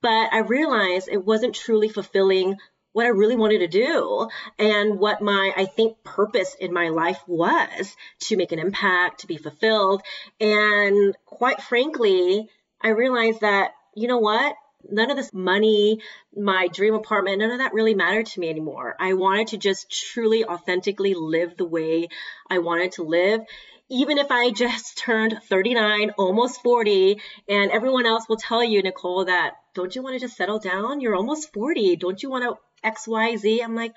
But 0.01 0.33
I 0.33 0.39
realized 0.39 1.09
it 1.09 1.25
wasn't 1.25 1.55
truly 1.55 1.89
fulfilling 1.89 2.57
what 2.99 3.07
I 3.07 3.11
really 3.11 3.37
wanted 3.37 3.61
to 3.61 3.69
do 3.69 4.29
and 4.59 4.99
what 4.99 5.23
my, 5.23 5.53
I 5.57 5.67
think, 5.67 6.03
purpose 6.03 6.57
in 6.59 6.73
my 6.73 6.89
life 6.89 7.23
was 7.29 7.95
to 8.23 8.37
make 8.37 8.51
an 8.51 8.59
impact, 8.59 9.21
to 9.21 9.29
be 9.29 9.37
fulfilled. 9.37 10.03
And 10.41 11.17
quite 11.25 11.63
frankly, 11.63 12.49
I 12.81 12.89
realized 12.89 13.43
that, 13.43 13.71
you 13.95 14.09
know 14.09 14.19
what? 14.19 14.53
None 14.91 15.13
of 15.13 15.17
this 15.17 15.33
money, 15.33 16.01
my 16.37 16.67
dream 16.67 16.95
apartment, 16.95 17.39
none 17.39 17.53
of 17.53 17.59
that 17.59 17.73
really 17.73 17.95
mattered 17.95 18.27
to 18.27 18.41
me 18.41 18.51
anymore. 18.51 18.97
I 18.99 19.13
wanted 19.13 19.47
to 19.49 19.59
just 19.59 19.89
truly, 19.93 20.45
authentically 20.45 21.15
live 21.15 21.57
the 21.57 21.67
way 21.67 22.09
I 22.51 22.59
wanted 22.59 22.91
to 22.93 23.05
live 23.05 23.43
even 23.91 24.19
if 24.19 24.31
I 24.31 24.51
just 24.51 24.99
turned 25.05 25.39
39, 25.49 26.11
almost 26.19 26.63
40, 26.63 27.23
and 27.49 27.71
everyone 27.71 28.05
else 28.05 28.29
will 28.29 28.37
tell 28.37 28.63
you, 28.63 28.83
Nicole, 28.83 29.25
that 29.25 29.55
don't 29.73 29.95
you 29.95 30.03
want 30.03 30.15
to 30.15 30.21
just 30.21 30.37
settle 30.37 30.59
down? 30.59 31.01
You're 31.01 31.15
almost 31.15 31.55
40. 31.55 31.97
Don't 31.97 32.23
you 32.23 32.29
want 32.29 32.45
to 32.45 32.59
XYZ. 32.85 33.63
I'm 33.63 33.75
like, 33.75 33.93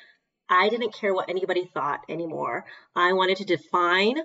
I 0.50 0.70
didn't 0.70 0.94
care 0.94 1.14
what 1.14 1.30
anybody 1.30 1.66
thought 1.66 2.02
anymore. 2.10 2.66
I 2.96 3.14
wanted 3.14 3.38
to 3.38 3.46
define 3.46 4.16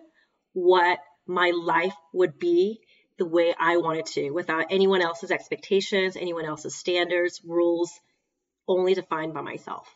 what 0.52 0.98
my 1.26 1.52
life 1.54 1.94
would 2.12 2.38
be 2.38 2.80
the 3.18 3.26
way 3.26 3.54
I 3.58 3.78
wanted 3.78 4.06
to 4.06 4.30
without 4.30 4.66
anyone 4.70 5.02
else's 5.02 5.30
expectations, 5.30 6.16
anyone 6.16 6.44
else's 6.44 6.74
standards, 6.74 7.40
rules, 7.44 7.92
only 8.68 8.94
defined 8.94 9.34
by 9.34 9.40
myself. 9.40 9.88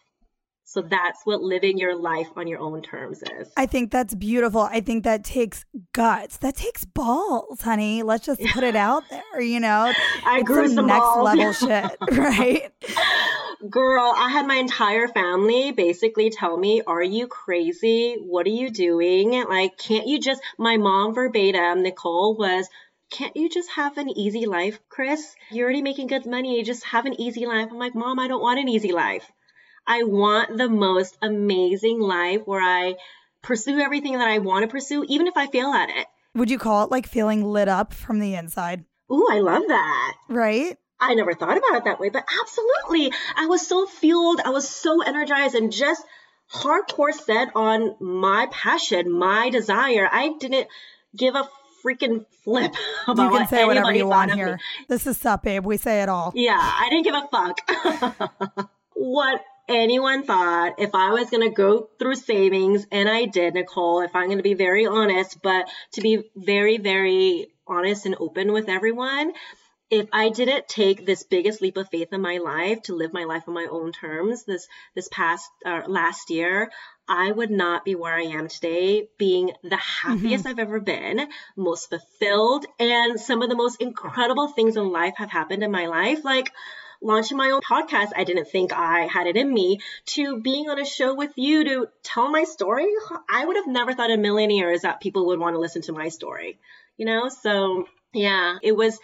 So 0.64 0.82
that's 0.82 1.22
what 1.24 1.42
living 1.42 1.78
your 1.78 1.96
life 1.96 2.28
on 2.36 2.46
your 2.46 2.60
own 2.60 2.80
terms 2.80 3.24
is. 3.24 3.50
I 3.56 3.66
think 3.66 3.90
that's 3.90 4.14
beautiful. 4.14 4.60
I 4.60 4.80
think 4.80 5.02
that 5.02 5.24
takes 5.24 5.64
guts. 5.92 6.36
That 6.38 6.54
takes 6.54 6.84
balls, 6.84 7.60
honey. 7.60 8.04
Let's 8.04 8.24
just 8.24 8.40
put 8.52 8.62
it 8.62 8.76
out 8.76 9.02
there, 9.10 9.40
you 9.40 9.58
know. 9.58 9.92
I 10.24 10.38
it's 10.38 10.46
grew 10.46 10.68
some 10.68 10.86
next 10.86 11.00
balls. 11.00 11.24
level 11.24 11.52
shit, 11.52 11.96
right? 12.16 12.70
Girl, 13.68 14.14
I 14.16 14.30
had 14.30 14.46
my 14.46 14.56
entire 14.56 15.06
family 15.06 15.72
basically 15.72 16.30
tell 16.30 16.56
me, 16.56 16.80
Are 16.86 17.02
you 17.02 17.26
crazy? 17.26 18.16
What 18.18 18.46
are 18.46 18.50
you 18.50 18.70
doing? 18.70 19.32
Like, 19.32 19.76
can't 19.76 20.06
you 20.06 20.18
just, 20.18 20.40
my 20.56 20.78
mom 20.78 21.14
verbatim, 21.14 21.82
Nicole, 21.82 22.36
was, 22.36 22.68
can't 23.10 23.36
you 23.36 23.50
just 23.50 23.70
have 23.72 23.98
an 23.98 24.08
easy 24.08 24.46
life, 24.46 24.78
Chris? 24.88 25.34
You're 25.50 25.64
already 25.64 25.82
making 25.82 26.06
good 26.06 26.24
money. 26.24 26.62
Just 26.62 26.84
have 26.84 27.04
an 27.04 27.20
easy 27.20 27.44
life. 27.44 27.68
I'm 27.70 27.78
like, 27.78 27.94
Mom, 27.94 28.18
I 28.18 28.28
don't 28.28 28.40
want 28.40 28.60
an 28.60 28.68
easy 28.68 28.92
life. 28.92 29.30
I 29.86 30.04
want 30.04 30.56
the 30.56 30.68
most 30.68 31.18
amazing 31.20 32.00
life 32.00 32.42
where 32.46 32.62
I 32.62 32.94
pursue 33.42 33.78
everything 33.78 34.18
that 34.18 34.28
I 34.28 34.38
want 34.38 34.62
to 34.62 34.68
pursue, 34.68 35.04
even 35.08 35.26
if 35.26 35.36
I 35.36 35.48
fail 35.48 35.68
at 35.68 35.90
it. 35.90 36.06
Would 36.34 36.50
you 36.50 36.58
call 36.58 36.84
it 36.84 36.90
like 36.90 37.06
feeling 37.06 37.44
lit 37.44 37.68
up 37.68 37.92
from 37.92 38.20
the 38.20 38.34
inside? 38.34 38.84
Ooh, 39.12 39.26
I 39.30 39.40
love 39.40 39.62
that. 39.66 40.14
Right? 40.28 40.78
I 41.00 41.14
never 41.14 41.34
thought 41.34 41.56
about 41.56 41.76
it 41.76 41.84
that 41.84 42.00
way, 42.00 42.10
but 42.10 42.24
absolutely. 42.42 43.12
I 43.36 43.46
was 43.46 43.66
so 43.66 43.86
fueled. 43.86 44.40
I 44.44 44.50
was 44.50 44.68
so 44.68 45.02
energized 45.02 45.54
and 45.54 45.72
just 45.72 46.04
hardcore 46.52 47.12
set 47.12 47.48
on 47.54 47.96
my 48.00 48.48
passion, 48.50 49.10
my 49.10 49.50
desire. 49.50 50.08
I 50.10 50.34
didn't 50.38 50.68
give 51.16 51.34
a 51.34 51.48
freaking 51.84 52.26
flip 52.44 52.72
about 53.08 53.32
You 53.32 53.38
can 53.38 53.48
say 53.48 53.64
whatever 53.64 53.94
you 53.94 54.06
want 54.06 54.32
here. 54.32 54.58
This 54.88 55.06
is 55.06 55.16
Sup 55.16 55.42
Babe. 55.42 55.64
We 55.64 55.76
say 55.76 56.02
it 56.02 56.08
all. 56.08 56.32
Yeah, 56.34 56.58
I 56.58 56.88
didn't 56.90 57.04
give 57.04 57.14
a 57.14 57.28
fuck. 57.30 58.70
what 58.94 59.42
anyone 59.68 60.24
thought 60.24 60.74
if 60.78 60.94
I 60.94 61.10
was 61.10 61.30
going 61.30 61.48
to 61.48 61.54
go 61.54 61.88
through 61.98 62.16
savings, 62.16 62.86
and 62.90 63.08
I 63.08 63.26
did, 63.26 63.54
Nicole, 63.54 64.02
if 64.02 64.14
I'm 64.14 64.26
going 64.26 64.38
to 64.38 64.42
be 64.42 64.54
very 64.54 64.86
honest, 64.86 65.40
but 65.42 65.68
to 65.92 66.00
be 66.00 66.24
very, 66.36 66.78
very 66.78 67.46
honest 67.66 68.04
and 68.04 68.16
open 68.18 68.52
with 68.52 68.68
everyone, 68.68 69.32
if 69.90 70.08
I 70.12 70.28
didn't 70.28 70.68
take 70.68 71.04
this 71.04 71.24
biggest 71.24 71.60
leap 71.60 71.76
of 71.76 71.88
faith 71.88 72.12
in 72.12 72.20
my 72.20 72.38
life 72.38 72.82
to 72.82 72.94
live 72.94 73.12
my 73.12 73.24
life 73.24 73.44
on 73.48 73.54
my 73.54 73.66
own 73.70 73.92
terms 73.92 74.44
this 74.44 74.68
this 74.94 75.08
past 75.08 75.50
uh, 75.66 75.82
last 75.88 76.30
year, 76.30 76.70
I 77.08 77.32
would 77.32 77.50
not 77.50 77.84
be 77.84 77.96
where 77.96 78.14
I 78.14 78.22
am 78.22 78.46
today, 78.46 79.08
being 79.18 79.50
the 79.64 79.76
happiest 79.76 80.44
mm-hmm. 80.44 80.48
I've 80.48 80.58
ever 80.60 80.78
been, 80.78 81.28
most 81.56 81.90
fulfilled, 81.90 82.66
and 82.78 83.18
some 83.18 83.42
of 83.42 83.48
the 83.48 83.56
most 83.56 83.82
incredible 83.82 84.48
things 84.48 84.76
in 84.76 84.92
life 84.92 85.14
have 85.16 85.30
happened 85.30 85.64
in 85.64 85.72
my 85.72 85.86
life. 85.86 86.24
Like 86.24 86.52
launching 87.02 87.36
my 87.36 87.50
own 87.50 87.60
podcast, 87.62 88.10
I 88.14 88.22
didn't 88.22 88.48
think 88.48 88.72
I 88.72 89.06
had 89.06 89.26
it 89.26 89.36
in 89.36 89.52
me, 89.52 89.80
to 90.06 90.40
being 90.40 90.68
on 90.68 90.78
a 90.78 90.84
show 90.84 91.14
with 91.14 91.32
you 91.36 91.64
to 91.64 91.88
tell 92.04 92.30
my 92.30 92.44
story. 92.44 92.86
I 93.28 93.44
would 93.44 93.56
have 93.56 93.66
never 93.66 93.92
thought 93.92 94.10
in 94.10 94.20
a 94.20 94.22
million 94.22 94.50
years 94.50 94.82
that 94.82 95.00
people 95.00 95.26
would 95.26 95.40
want 95.40 95.54
to 95.54 95.60
listen 95.60 95.82
to 95.82 95.92
my 95.92 96.10
story, 96.10 96.60
you 96.96 97.06
know? 97.06 97.28
So, 97.28 97.88
yeah, 98.12 98.58
it 98.62 98.76
was 98.76 98.98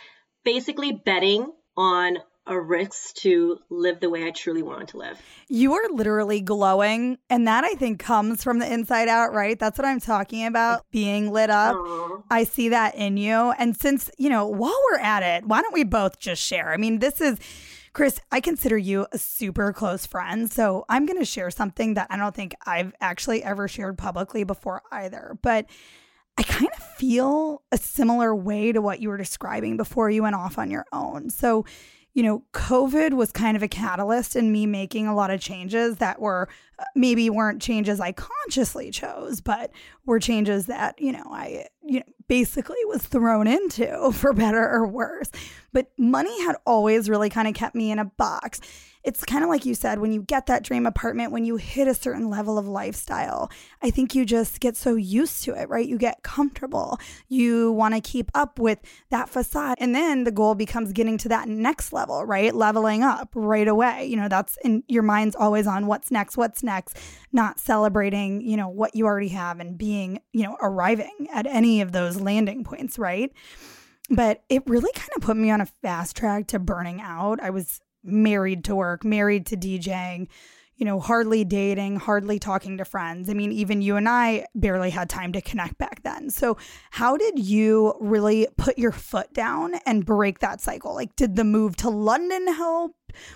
basically 0.47 0.93
betting 0.93 1.53
on 1.77 2.19
a 2.47 2.59
risk 2.59 3.17
to 3.17 3.59
live 3.69 3.99
the 3.99 4.09
way 4.09 4.25
I 4.25 4.31
truly 4.31 4.63
wanted 4.63 4.87
to 4.89 4.99
live. 4.99 5.21
You 5.49 5.75
are 5.75 5.91
literally 5.91 6.41
glowing. 6.41 7.19
And 7.29 7.49
that 7.49 7.65
I 7.65 7.75
think 7.75 7.99
comes 7.99 8.45
from 8.45 8.61
the 8.61 8.73
inside 8.73 9.09
out, 9.09 9.35
right? 9.35 9.59
That's 9.59 9.77
what 9.77 9.85
I'm 9.85 9.99
talking 9.99 10.47
about 10.47 10.87
being 10.93 11.33
lit 11.33 11.51
up. 11.51 11.75
Aww. 11.75 12.23
I 12.31 12.45
see 12.45 12.69
that 12.69 12.95
in 12.95 13.17
you. 13.17 13.53
And 13.59 13.77
since, 13.77 14.09
you 14.17 14.31
know, 14.31 14.47
while 14.47 14.79
we're 14.89 15.01
at 15.01 15.25
it, 15.25 15.45
why 15.45 15.61
don't 15.61 15.75
we 15.75 15.83
both 15.83 16.21
just 16.21 16.41
share? 16.41 16.73
I 16.73 16.77
mean, 16.77 17.01
this 17.01 17.21
is 17.21 17.41
Chris, 17.93 18.21
I 18.31 18.41
consider 18.41 18.79
you 18.79 19.07
a 19.11 19.19
super 19.19 19.73
close 19.73 20.07
friend. 20.07 20.49
So 20.53 20.85
I'm 20.89 21.07
going 21.07 21.19
to 21.19 21.25
share 21.25 21.51
something 21.51 21.95
that 21.95 22.07
I 22.11 22.17
don't 22.17 22.35
think 22.35 22.55
I've 22.65 22.93
actually 23.01 23.43
ever 23.43 23.67
shared 23.67 23.99
publicly 23.99 24.45
before 24.45 24.83
either. 24.93 25.37
But 25.43 25.67
I 26.39 26.43
kind 26.43 26.71
of 26.77 26.83
feel 26.83 27.63
a 27.73 27.79
similar 27.79 28.35
way 28.35 28.73
to 28.73 28.83
what 28.83 29.01
you 29.01 29.09
were 29.09 29.17
describing 29.17 29.77
before 29.77 30.11
you 30.11 30.23
went 30.23 30.35
off 30.35 30.59
on 30.59 30.71
your 30.71 30.85
own. 30.93 31.31
So, 31.31 31.65
you 32.13 32.23
know, 32.23 32.45
COVID 32.53 33.13
was 33.13 33.33
kind 33.33 33.57
of 33.57 33.63
a 33.63 33.69
catalyst 33.69 34.37
in 34.37 34.53
me 34.53 34.67
making 34.67 35.07
a 35.07 35.15
lot 35.15 35.31
of 35.31 35.41
changes 35.41 35.97
that 35.97 36.21
were 36.21 36.49
uh, 36.79 36.85
maybe 36.95 37.29
weren't 37.31 37.61
changes 37.61 38.01
I 38.01 38.13
consciously 38.13 38.91
chose, 38.91 39.41
but 39.41 39.71
were 40.05 40.19
changes 40.19 40.67
that, 40.67 41.01
you 41.01 41.13
know, 41.13 41.25
I, 41.31 41.67
you 41.83 42.01
know, 42.01 42.07
basically 42.29 42.77
was 42.87 43.03
thrown 43.03 43.47
into 43.47 44.13
for 44.15 44.33
better 44.33 44.67
or 44.67 44.87
worse. 44.87 45.31
But 45.73 45.91
money 45.99 46.43
had 46.43 46.57
always 46.67 47.09
really 47.09 47.31
kind 47.31 47.49
of 47.49 47.55
kept 47.55 47.75
me 47.75 47.91
in 47.91 47.99
a 47.99 48.05
box 48.05 48.61
it's 49.07 49.25
kind 49.25 49.45
of 49.45 49.49
like 49.49 49.65
you 49.65 49.73
said 49.73 50.01
when 50.01 50.13
you 50.13 50.21
get 50.21 50.47
that 50.47 50.65
dream 50.65 50.85
apartment, 50.85 51.31
when 51.31 51.45
you 51.45 51.55
hit 51.55 51.87
a 51.87 51.95
certain 51.95 52.29
level 52.29 52.59
of 52.59 52.67
lifestyle, 52.67 53.49
I 53.81 53.91
think 53.91 54.17
you 54.17 54.27
just 54.27 54.59
get 54.59 54.77
so 54.77 54.97
used 54.97 55.45
to 55.45 55.55
it, 55.55 55.69
right? 55.69 55.87
You 55.87 55.97
get 55.97 56.25
comfortable. 56.25 56.99
You 57.29 57.71
want 57.71 57.95
to 57.95 58.01
keep 58.01 58.33
up 58.35 58.59
with 58.59 58.81
that 59.11 59.29
facade. 59.29 59.77
And 59.79 59.95
then 59.95 60.25
the 60.25 60.33
goal 60.33 60.57
becomes 60.57 60.93
getting 60.93 61.19
to 61.19 61.29
that 61.29 61.49
next 61.49 61.93
level, 61.93 62.27
right? 62.27 62.53
Leveling 62.53 63.05
up 63.05 63.31
right 63.33 63.69
away. 63.69 64.07
You 64.07 64.17
know, 64.17 64.29
that's 64.29 64.59
in 64.65 64.83
your 64.89 65.05
mind's 65.05 65.37
always 65.37 65.69
on 65.69 65.87
what's 65.87 66.11
next, 66.11 66.37
what's 66.37 66.65
next, 66.65 66.99
not 67.33 67.61
celebrating, 67.61 68.41
you 68.41 68.57
know, 68.57 68.69
what 68.69 68.97
you 68.97 69.07
already 69.07 69.29
have 69.29 69.61
and 69.61 69.79
being, 69.79 70.21
you 70.33 70.43
know, 70.43 70.57
arriving 70.61 71.29
at 71.33 71.47
any 71.47 71.81
of 71.81 71.93
those 71.93 72.21
landing 72.21 72.65
points, 72.65 72.99
right? 72.99 73.33
but 74.09 74.45
it 74.49 74.63
really 74.67 74.93
kind 74.95 75.11
of 75.17 75.23
put 75.23 75.37
me 75.37 75.51
on 75.51 75.61
a 75.61 75.67
fast 75.67 76.17
track 76.17 76.47
to 76.47 76.61
burning 76.61 77.01
out. 77.01 77.41
I 77.41 77.51
was 77.51 77.81
married 78.07 78.65
to 78.65 78.75
work, 78.75 79.05
married 79.05 79.47
to 79.47 79.57
DJing, 79.57 80.29
you 80.77 80.85
know, 80.85 81.01
hardly 81.01 81.45
dating, 81.45 81.97
hardly 81.97 82.39
talking 82.39 82.79
to 82.79 82.85
friends. 82.85 83.31
I 83.31 83.35
mean, 83.35 83.51
even 83.53 83.81
you 83.81 83.97
and 83.97 84.09
I 84.09 84.47
barely 84.55 84.91
had 84.91 85.09
time 85.09 85.33
to 85.33 85.41
connect 85.41 85.79
back 85.79 86.03
then. 86.03 86.31
So, 86.31 86.59
how 86.91 87.17
did 87.17 87.39
you 87.39 87.95
really 88.01 88.47
put 88.57 88.79
your 88.79 88.93
foot 88.93 89.33
down 89.33 89.75
and 89.87 90.05
break 90.05 90.41
that 90.41 90.61
cycle? 90.61 90.95
Like, 90.95 91.17
did 91.17 91.37
the 91.37 91.45
move 91.45 91.77
to 91.77 91.91
London 91.91 92.47
help? 92.49 92.95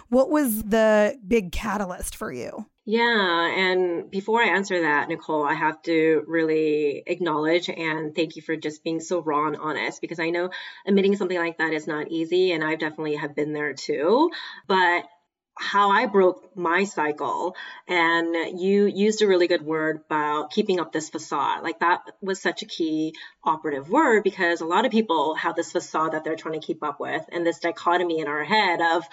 What 0.08 0.30
was 0.30 0.62
the 0.64 1.18
big 1.26 1.52
catalyst 1.52 2.14
for 2.14 2.30
you? 2.30 2.66
Yeah. 2.84 3.54
And 3.56 4.10
before 4.10 4.42
I 4.42 4.48
answer 4.48 4.82
that, 4.82 5.08
Nicole, 5.08 5.44
I 5.44 5.54
have 5.54 5.80
to 5.82 6.24
really 6.26 7.02
acknowledge 7.06 7.70
and 7.70 8.14
thank 8.14 8.36
you 8.36 8.42
for 8.42 8.56
just 8.56 8.82
being 8.82 9.00
so 9.00 9.22
raw 9.22 9.46
and 9.46 9.56
honest 9.56 10.00
because 10.00 10.18
I 10.18 10.30
know 10.30 10.50
admitting 10.86 11.16
something 11.16 11.38
like 11.38 11.58
that 11.58 11.72
is 11.72 11.86
not 11.86 12.10
easy. 12.10 12.52
And 12.52 12.64
I 12.64 12.74
definitely 12.74 13.16
have 13.16 13.36
been 13.36 13.52
there 13.52 13.74
too. 13.74 14.30
But 14.66 15.04
how 15.56 15.90
I 15.90 16.06
broke 16.06 16.56
my 16.56 16.84
cycle. 16.84 17.54
And 17.86 18.60
you 18.60 18.86
used 18.86 19.22
a 19.22 19.26
really 19.26 19.46
good 19.46 19.62
word 19.62 20.02
about 20.06 20.50
keeping 20.50 20.80
up 20.80 20.92
this 20.92 21.10
facade. 21.10 21.62
Like 21.62 21.80
that 21.80 22.00
was 22.20 22.40
such 22.40 22.62
a 22.62 22.66
key 22.66 23.14
operative 23.44 23.90
word 23.90 24.24
because 24.24 24.60
a 24.60 24.66
lot 24.66 24.86
of 24.86 24.92
people 24.92 25.34
have 25.34 25.56
this 25.56 25.72
facade 25.72 26.12
that 26.12 26.24
they're 26.24 26.36
trying 26.36 26.58
to 26.60 26.66
keep 26.66 26.82
up 26.82 26.98
with 26.98 27.24
and 27.30 27.46
this 27.46 27.58
dichotomy 27.58 28.20
in 28.20 28.26
our 28.26 28.44
head 28.44 28.80
of, 28.80 29.04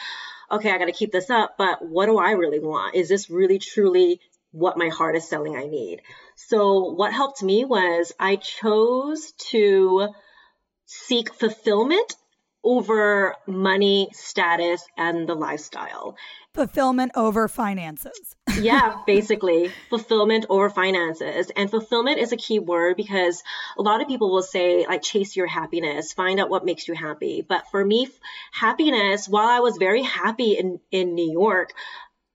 okay, 0.50 0.72
I 0.72 0.77
got 0.77 0.86
to 0.86 0.94
keep 0.94 1.12
this 1.12 1.29
up, 1.29 1.56
but 1.58 1.86
what 1.86 2.06
do 2.06 2.17
I 2.17 2.32
really 2.32 2.60
want? 2.60 2.96
Is 2.96 3.10
this 3.10 3.29
really 3.29 3.60
truly 3.60 4.22
what 4.51 4.77
my 4.77 4.88
heart 4.88 5.15
is 5.15 5.27
telling 5.27 5.56
I 5.58 5.65
need? 5.65 6.01
So 6.36 6.94
what 6.94 7.12
helped 7.12 7.44
me 7.44 7.65
was 7.65 8.13
I 8.20 8.38
chose 8.38 9.34
to 9.50 10.10
seek 10.86 11.34
fulfillment 11.34 12.15
over 12.67 13.33
money, 13.47 14.09
status, 14.12 14.86
and 14.97 15.27
the 15.27 15.36
lifestyle. 15.36 16.17
Fulfillment 16.53 17.13
over 17.15 17.47
finances. 17.47 18.36
yeah, 18.59 18.97
basically, 19.05 19.71
fulfillment 19.89 20.45
over 20.50 20.69
finances. 20.69 21.50
And 21.55 21.69
fulfillment 21.71 22.19
is 22.19 22.33
a 22.33 22.36
key 22.36 22.59
word 22.59 22.97
because 22.97 23.41
a 23.77 23.81
lot 23.81 24.01
of 24.01 24.09
people 24.09 24.31
will 24.31 24.43
say, 24.43 24.86
like, 24.86 25.01
chase 25.01 25.38
your 25.38 25.47
happiness, 25.47 26.12
find 26.12 26.41
out 26.41 26.50
what 26.50 26.65
makes 26.65 26.89
you 26.89 26.93
happy. 26.93 27.45
But 27.47 27.63
for 27.71 27.86
me, 27.86 28.09
happiness, 28.51 29.29
while 29.29 29.47
I 29.47 29.62
was 29.62 29.77
very 29.77 30.01
happy 30.01 30.57
in, 30.57 30.81
in 30.91 31.15
New 31.15 31.31
York, 31.31 31.71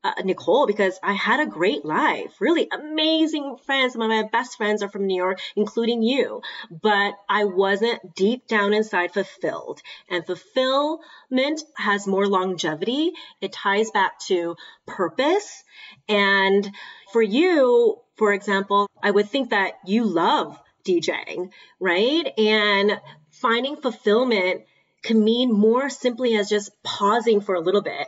uh, 0.04 0.12
Nicole 0.24 0.66
because 0.66 0.98
I 1.02 1.12
had 1.12 1.40
a 1.40 1.50
great 1.50 1.84
life, 1.84 2.40
really 2.40 2.68
amazing 2.72 3.56
friends. 3.64 3.92
Some 3.92 4.02
of 4.02 4.08
my 4.08 4.24
best 4.24 4.56
friends 4.56 4.82
are 4.82 4.88
from 4.88 5.06
New 5.06 5.16
York, 5.16 5.40
including 5.56 6.02
you. 6.02 6.42
But 6.70 7.14
I 7.28 7.44
wasn't 7.44 8.14
deep 8.14 8.46
down 8.46 8.72
inside 8.72 9.12
fulfilled. 9.12 9.80
And 10.08 10.26
fulfillment 10.26 11.62
has 11.76 12.06
more 12.06 12.26
longevity. 12.26 13.12
It 13.40 13.52
ties 13.52 13.90
back 13.90 14.18
to 14.26 14.56
purpose. 14.86 15.62
And 16.08 16.68
for 17.12 17.22
you, 17.22 17.98
for 18.16 18.32
example, 18.32 18.88
I 19.02 19.10
would 19.10 19.28
think 19.28 19.50
that 19.50 19.74
you 19.86 20.04
love 20.04 20.58
DJing, 20.84 21.50
right? 21.80 22.26
And 22.38 23.00
finding 23.30 23.76
fulfillment 23.76 24.62
can 25.02 25.22
mean 25.22 25.52
more 25.52 25.90
simply 25.90 26.36
as 26.36 26.48
just 26.48 26.70
pausing 26.82 27.40
for 27.40 27.54
a 27.54 27.60
little 27.60 27.82
bit 27.82 28.06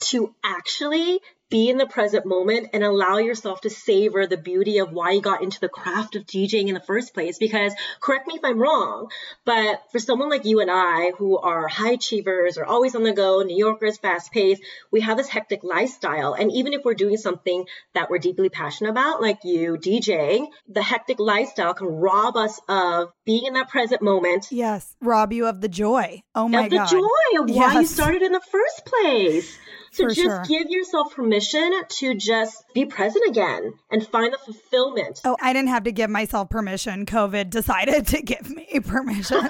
to 0.00 0.34
actually 0.44 1.20
be 1.50 1.68
in 1.68 1.76
the 1.76 1.86
present 1.86 2.26
moment 2.26 2.68
and 2.72 2.82
allow 2.82 3.18
yourself 3.18 3.60
to 3.60 3.70
savor 3.70 4.26
the 4.26 4.36
beauty 4.36 4.78
of 4.78 4.92
why 4.92 5.12
you 5.12 5.20
got 5.20 5.42
into 5.42 5.60
the 5.60 5.68
craft 5.68 6.16
of 6.16 6.26
DJing 6.26 6.68
in 6.68 6.74
the 6.74 6.80
first 6.80 7.14
place. 7.14 7.38
Because 7.38 7.74
correct 8.00 8.26
me 8.26 8.34
if 8.34 8.44
I'm 8.44 8.58
wrong, 8.58 9.10
but 9.44 9.82
for 9.92 9.98
someone 9.98 10.30
like 10.30 10.44
you 10.44 10.60
and 10.60 10.70
I 10.70 11.12
who 11.18 11.38
are 11.38 11.68
high 11.68 11.92
achievers 11.92 12.56
or 12.58 12.64
always 12.64 12.94
on 12.94 13.02
the 13.02 13.12
go, 13.12 13.42
New 13.42 13.56
Yorkers, 13.56 13.98
fast 13.98 14.32
paced, 14.32 14.62
we 14.90 15.02
have 15.02 15.16
this 15.16 15.28
hectic 15.28 15.62
lifestyle. 15.62 16.34
And 16.34 16.50
even 16.52 16.72
if 16.72 16.82
we're 16.84 16.94
doing 16.94 17.16
something 17.16 17.66
that 17.94 18.10
we're 18.10 18.18
deeply 18.18 18.48
passionate 18.48 18.90
about, 18.90 19.20
like 19.20 19.38
you 19.44 19.76
DJing, 19.76 20.46
the 20.68 20.82
hectic 20.82 21.20
lifestyle 21.20 21.74
can 21.74 21.86
rob 21.86 22.36
us 22.36 22.60
of 22.68 23.12
being 23.24 23.46
in 23.46 23.54
that 23.54 23.68
present 23.68 24.02
moment. 24.02 24.48
Yes, 24.50 24.96
rob 25.00 25.32
you 25.32 25.46
of 25.46 25.60
the 25.60 25.68
joy. 25.68 26.22
Oh 26.34 26.48
my 26.48 26.68
god. 26.68 26.86
of 26.86 26.90
the 26.90 26.98
joy 26.98 27.42
of 27.42 27.50
why 27.50 27.80
you 27.80 27.86
started 27.86 28.22
in 28.22 28.32
the 28.32 28.40
first 28.40 28.86
place. 28.86 29.58
So 29.94 30.08
just 30.08 30.20
sure. 30.20 30.42
give 30.48 30.70
yourself 30.70 31.14
permission 31.14 31.72
to 31.88 32.14
just 32.16 32.64
be 32.74 32.84
present 32.84 33.24
again 33.28 33.74
and 33.92 34.04
find 34.04 34.32
the 34.32 34.38
fulfillment. 34.38 35.20
Oh, 35.24 35.36
I 35.40 35.52
didn't 35.52 35.68
have 35.68 35.84
to 35.84 35.92
give 35.92 36.10
myself 36.10 36.50
permission. 36.50 37.06
COVID 37.06 37.48
decided 37.48 38.08
to 38.08 38.20
give 38.20 38.50
me 38.50 38.80
permission 38.84 39.46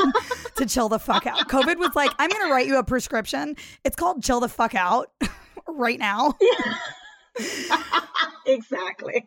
to 0.56 0.66
chill 0.66 0.90
the 0.90 0.98
fuck 0.98 1.26
out. 1.26 1.48
COVID 1.48 1.78
was 1.78 1.96
like, 1.96 2.10
I'm 2.18 2.28
going 2.28 2.46
to 2.46 2.52
write 2.52 2.66
you 2.66 2.76
a 2.76 2.84
prescription. 2.84 3.56
It's 3.84 3.96
called 3.96 4.22
chill 4.22 4.40
the 4.40 4.50
fuck 4.50 4.74
out 4.74 5.10
right 5.66 5.98
now. 5.98 6.34
exactly. 8.46 9.26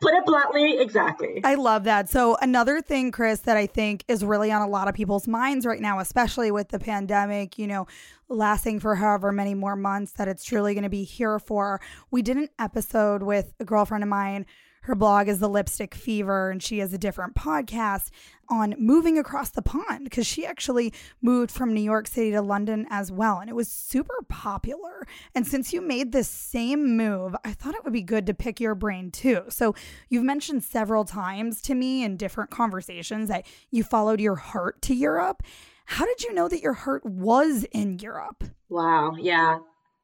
Put 0.00 0.14
it 0.14 0.24
bluntly, 0.26 0.78
exactly. 0.78 1.40
I 1.44 1.54
love 1.54 1.84
that. 1.84 2.08
So, 2.08 2.36
another 2.40 2.80
thing, 2.80 3.12
Chris, 3.12 3.40
that 3.40 3.56
I 3.56 3.66
think 3.66 4.04
is 4.08 4.24
really 4.24 4.50
on 4.50 4.62
a 4.62 4.68
lot 4.68 4.88
of 4.88 4.94
people's 4.94 5.28
minds 5.28 5.64
right 5.64 5.80
now, 5.80 6.00
especially 6.00 6.50
with 6.50 6.68
the 6.68 6.78
pandemic, 6.78 7.58
you 7.58 7.66
know, 7.66 7.86
lasting 8.28 8.80
for 8.80 8.96
however 8.96 9.30
many 9.30 9.54
more 9.54 9.76
months 9.76 10.12
that 10.12 10.26
it's 10.26 10.44
truly 10.44 10.74
going 10.74 10.84
to 10.84 10.90
be 10.90 11.04
here 11.04 11.38
for. 11.38 11.80
We 12.10 12.22
did 12.22 12.36
an 12.36 12.48
episode 12.58 13.22
with 13.22 13.52
a 13.60 13.64
girlfriend 13.64 14.02
of 14.02 14.08
mine 14.08 14.46
her 14.82 14.94
blog 14.94 15.28
is 15.28 15.38
The 15.38 15.48
Lipstick 15.48 15.94
Fever, 15.94 16.50
and 16.50 16.62
she 16.62 16.78
has 16.78 16.92
a 16.92 16.98
different 16.98 17.34
podcast 17.34 18.10
on 18.48 18.74
moving 18.78 19.16
across 19.16 19.50
the 19.50 19.62
pond 19.62 20.04
because 20.04 20.26
she 20.26 20.44
actually 20.44 20.92
moved 21.22 21.50
from 21.50 21.72
New 21.72 21.80
York 21.80 22.06
City 22.08 22.32
to 22.32 22.42
London 22.42 22.86
as 22.90 23.10
well. 23.10 23.38
And 23.38 23.48
it 23.48 23.54
was 23.54 23.68
super 23.68 24.16
popular. 24.28 25.06
And 25.34 25.46
since 25.46 25.72
you 25.72 25.80
made 25.80 26.12
this 26.12 26.28
same 26.28 26.96
move, 26.96 27.34
I 27.44 27.52
thought 27.52 27.74
it 27.74 27.84
would 27.84 27.92
be 27.92 28.02
good 28.02 28.26
to 28.26 28.34
pick 28.34 28.60
your 28.60 28.74
brain 28.74 29.10
too. 29.10 29.44
So 29.48 29.74
you've 30.08 30.24
mentioned 30.24 30.64
several 30.64 31.04
times 31.04 31.62
to 31.62 31.74
me 31.74 32.04
in 32.04 32.16
different 32.16 32.50
conversations 32.50 33.28
that 33.28 33.46
you 33.70 33.84
followed 33.84 34.20
your 34.20 34.36
heart 34.36 34.82
to 34.82 34.94
Europe. 34.94 35.42
How 35.86 36.06
did 36.06 36.22
you 36.22 36.32
know 36.34 36.48
that 36.48 36.60
your 36.60 36.74
heart 36.74 37.04
was 37.06 37.64
in 37.72 37.98
Europe? 37.98 38.44
Wow. 38.68 39.14
Yeah. 39.18 39.58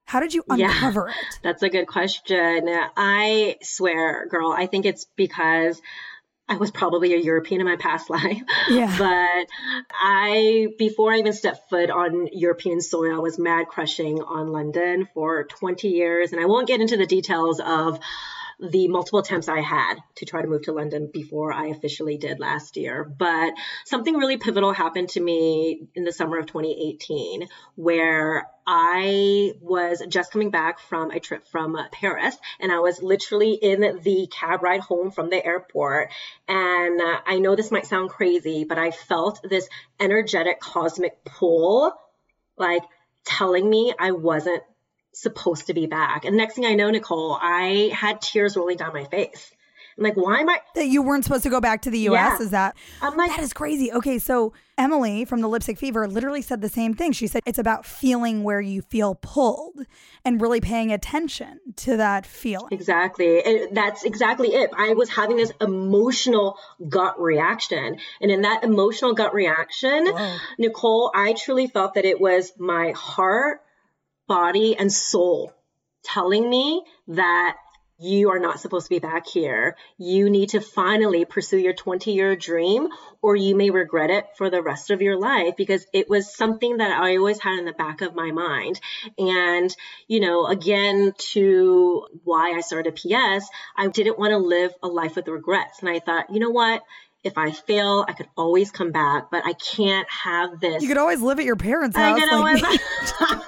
How 0.09 0.21
did 0.21 0.33
you 0.33 0.43
uncover 0.49 1.11
yeah, 1.11 1.15
it? 1.15 1.39
That's 1.43 1.63
a 1.63 1.69
good 1.69 1.87
question. 1.87 2.67
I 2.97 3.57
swear, 3.61 4.27
girl, 4.27 4.51
I 4.51 4.65
think 4.65 4.87
it's 4.87 5.05
because 5.17 5.83
I 6.49 6.57
was 6.57 6.71
probably 6.71 7.13
a 7.13 7.19
European 7.19 7.61
in 7.61 7.67
my 7.67 7.77
past 7.77 8.09
life. 8.19 8.41
Yeah. 8.71 8.95
But 8.97 9.49
I, 9.93 10.69
before 10.79 11.13
I 11.13 11.19
even 11.19 11.35
stepped 11.35 11.69
foot 11.69 11.91
on 11.91 12.29
European 12.33 12.81
soil, 12.81 13.17
I 13.17 13.19
was 13.19 13.39
mad 13.39 13.67
crushing 13.69 14.23
on 14.23 14.51
London 14.51 15.07
for 15.13 15.45
20 15.45 15.89
years. 15.89 16.33
And 16.33 16.41
I 16.41 16.47
won't 16.47 16.67
get 16.67 16.81
into 16.81 16.97
the 16.97 17.05
details 17.05 17.61
of 17.61 18.01
the 18.61 18.89
multiple 18.89 19.21
attempts 19.21 19.49
I 19.49 19.61
had 19.61 19.95
to 20.17 20.25
try 20.25 20.43
to 20.43 20.49
move 20.49 20.63
to 20.63 20.73
London 20.73 21.11
before 21.13 21.53
I 21.53 21.67
officially 21.67 22.17
did 22.17 22.41
last 22.41 22.77
year. 22.77 23.05
But 23.05 23.55
something 23.85 24.15
really 24.15 24.37
pivotal 24.37 24.73
happened 24.73 25.11
to 25.11 25.21
me 25.21 25.89
in 25.95 26.05
the 26.05 26.13
summer 26.13 26.39
of 26.39 26.47
2018 26.47 27.47
where 27.77 28.49
I 28.67 29.53
was 29.61 30.03
just 30.09 30.33
coming 30.33 30.51
back 30.51 30.81
from 30.81 31.11
a 31.11 31.21
trip 31.21 31.47
from 31.47 31.79
Paris 31.93 32.37
and 32.61 32.73
I 32.73 32.81
was 32.81 33.01
literally 33.03 33.53
in 33.53 34.01
the 34.03 34.29
cab 34.31 34.63
ride 34.63 34.81
home 34.81 35.13
from 35.13 35.31
the 35.31 35.45
airport. 35.45 36.11
And 36.49 37.01
uh, 37.01 37.21
I 37.27 37.39
know 37.39 37.55
this 37.55 37.71
might 37.71 37.87
sound 37.87 38.11
crazy, 38.11 38.65
but 38.65 38.79
I 38.79 38.91
felt 38.91 39.41
this 39.49 39.69
energetic 40.01 40.61
cosmic 40.61 41.25
pull 41.25 41.93
like 42.57 42.83
telling 43.25 43.69
me 43.69 43.95
I 43.99 44.13
wasn't 44.13 44.63
supposed 45.13 45.67
to 45.67 45.75
be 45.75 45.87
back. 45.87 46.25
And 46.25 46.37
next 46.37 46.55
thing 46.55 46.65
I 46.65 46.75
know, 46.75 46.91
Nicole, 46.91 47.39
I 47.41 47.91
had 47.93 48.21
tears 48.21 48.57
rolling 48.57 48.77
down 48.77 48.93
my 48.93 49.05
face. 49.05 49.53
I'm 49.99 50.05
like, 50.05 50.17
why 50.17 50.39
am 50.39 50.49
I? 50.49 50.61
That 50.77 50.87
you 50.87 51.03
weren't 51.03 51.25
supposed 51.25 51.43
to 51.43 51.51
go 51.51 51.61
back 51.61 51.83
to 51.83 51.91
the 51.91 51.99
US? 52.11 52.37
Yeah. 52.39 52.45
Is 52.45 52.51
that? 52.51 52.77
I'm 53.03 53.17
like, 53.17 53.31
that 53.31 53.41
is 53.41 53.53
crazy. 53.53 53.93
Okay, 53.93 54.21
so 54.21 54.53
Emily 54.77 55.25
from 55.25 55.41
the 55.41 55.49
Lipstick 55.49 55.77
Fever 55.77 56.07
literally 56.07 56.41
said 56.41 56.61
the 56.61 56.69
same 56.69 56.95
thing. 56.95 57.11
She 57.11 57.27
said 57.27 57.43
it's 57.45 57.59
about 57.59 57.85
feeling 57.85 58.45
where 58.45 58.61
you 58.61 58.81
feel 58.83 59.17
pulled 59.17 59.81
and 60.25 60.41
really 60.41 60.61
paying 60.61 60.93
attention 60.93 61.59
to 61.77 61.97
that 61.97 62.27
feeling. 62.27 62.69
Exactly. 62.71 63.43
And 63.43 63.77
that's 63.77 64.05
exactly 64.05 64.55
it. 64.55 64.71
I 64.77 64.95
was 64.95 65.09
having 65.09 65.37
this 65.37 65.51
emotional 65.61 66.57
gut 66.89 67.21
reaction. 67.21 67.99
And 68.21 68.31
in 68.31 68.43
that 68.43 68.63
emotional 68.63 69.15
gut 69.15 69.35
reaction, 69.35 70.07
Whoa. 70.07 70.37
Nicole, 70.59 71.11
I 71.13 71.33
truly 71.33 71.67
felt 71.67 71.95
that 71.95 72.05
it 72.05 72.21
was 72.21 72.53
my 72.57 72.93
heart 72.93 73.63
body 74.29 74.77
and 74.77 74.93
soul 74.93 75.53
telling 76.05 76.49
me 76.49 76.85
that 77.09 77.57
you 78.01 78.31
are 78.31 78.39
not 78.39 78.61
supposed 78.61 78.87
to 78.87 78.91
be 78.91 79.01
back 79.01 79.27
here. 79.27 79.77
You 79.99 80.31
need 80.31 80.51
to 80.51 80.61
finally 80.61 81.25
pursue 81.25 81.59
your 81.59 81.73
20 81.73 82.13
year 82.13 82.37
dream 82.37 82.89
or 83.23 83.35
you 83.35 83.57
may 83.57 83.71
regret 83.71 84.11
it 84.11 84.25
for 84.37 84.51
the 84.51 84.63
rest 84.63 84.91
of 84.91 85.03
your 85.03 85.19
life 85.19 85.55
because 85.57 85.85
it 85.93 86.09
was 86.09 86.33
something 86.33 86.77
that 86.77 86.93
I 86.93 87.17
always 87.17 87.41
had 87.41 87.59
in 87.59 87.65
the 87.65 87.73
back 87.73 88.01
of 88.01 88.15
my 88.15 88.31
mind. 88.31 88.81
And, 89.19 89.75
you 90.07 90.21
know, 90.21 90.47
again, 90.47 91.13
to 91.33 92.07
why 92.23 92.53
I 92.57 92.61
started 92.61 92.95
PS, 92.95 93.49
I 93.77 93.89
didn't 93.89 94.19
want 94.19 94.31
to 94.31 94.39
live 94.39 94.73
a 94.81 94.87
life 94.87 95.17
with 95.17 95.27
regrets. 95.27 95.81
And 95.81 95.89
I 95.89 95.99
thought, 95.99 96.31
you 96.31 96.39
know 96.39 96.51
what? 96.51 96.85
If 97.25 97.37
I 97.37 97.51
fail, 97.51 98.05
I 98.07 98.13
could 98.13 98.29
always 98.37 98.71
come 98.71 98.93
back, 98.93 99.33
but 99.33 99.45
I 99.45 99.55
can't 99.55 100.09
have 100.09 100.61
this. 100.61 100.83
You 100.83 100.89
could 100.89 100.99
always 100.99 101.21
live 101.21 101.41
at 101.41 101.45
your 101.45 101.57
parents' 101.57 101.97
house. 101.97 102.17
I 102.17 102.21
could 102.21 102.31
like 102.31 102.63
always-. 102.63 103.43